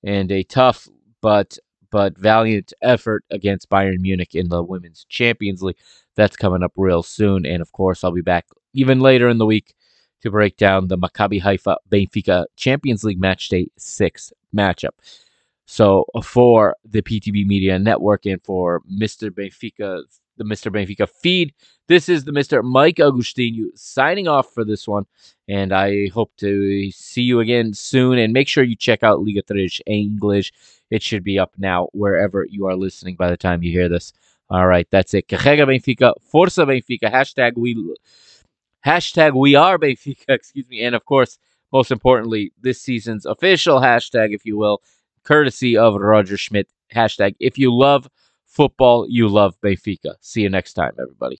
[0.06, 0.88] and a tough
[1.20, 1.58] but
[1.91, 5.80] but valiant effort against Bayern Munich in the Women's Champions League.
[6.16, 9.45] That's coming up real soon, and of course, I'll be back even later in the
[9.45, 9.76] week
[10.24, 14.91] to break down the Maccabi Haifa Benfica Champions League Match Day 6 matchup.
[15.65, 19.30] So uh, for the PTB Media Network and for Mr.
[19.30, 20.01] Benfica,
[20.38, 20.71] the Mr.
[20.71, 21.53] Benfica feed,
[21.88, 22.63] this is the Mr.
[22.63, 25.05] Mike Agustinu signing off for this one.
[25.47, 28.17] And I hope to see you again soon.
[28.17, 30.53] And make sure you check out Liga Trish English.
[30.89, 34.13] It should be up now wherever you are listening by the time you hear this.
[34.49, 35.28] All right, that's it.
[35.28, 37.76] Carrega Benfica, Força Benfica, hashtag we
[38.86, 41.38] hashtag we are Benfica, excuse me, and of course,
[41.71, 44.81] most importantly, this season's official hashtag, if you will,
[45.23, 48.07] courtesy of Roger Schmidt, hashtag if you love
[48.45, 50.15] football, you love Benfica.
[50.21, 51.39] See you next time, everybody.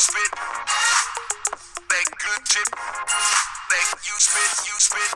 [0.00, 0.32] Spit.
[1.90, 2.70] That good tip.
[2.72, 5.12] That you spit, you spit.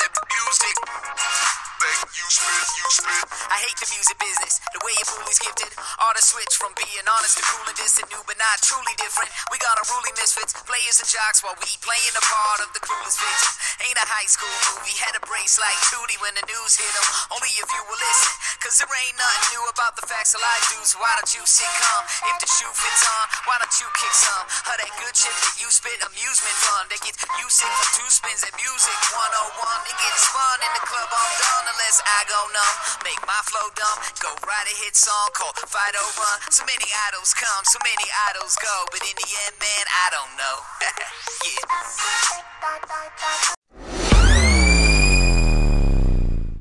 [0.00, 1.69] That music.
[1.80, 5.72] I hate the music business, the way your bully's gifted.
[5.96, 9.32] Artists switch from being honest to cool and distant, new but not truly different.
[9.48, 13.16] We got unruly misfits, players and jocks while we playing the part of the coolest
[13.16, 13.52] victim.
[13.88, 17.06] Ain't a high school movie, had a brace like Tootie when the news hit 'em.
[17.32, 20.64] Only if you will listen, cause there ain't nothing new about the facts of life,
[20.68, 20.92] dudes.
[21.00, 22.04] Why don't you sit calm?
[22.28, 24.44] If the shoe fits on, why don't you kick some?
[24.68, 26.92] Of that good shit that you spit, amusement fun.
[26.92, 29.80] They get you sick from two spins at music 101.
[29.88, 32.76] It gets fun in the club all done unless I go numb.
[33.06, 33.98] Make my flow dumb.
[34.18, 36.30] Go write a hit song called Fight Over.
[36.50, 38.74] So many idols come, so many idols go.
[38.90, 40.56] But in the end, man, I don't know.
[43.94, 43.99] yeah.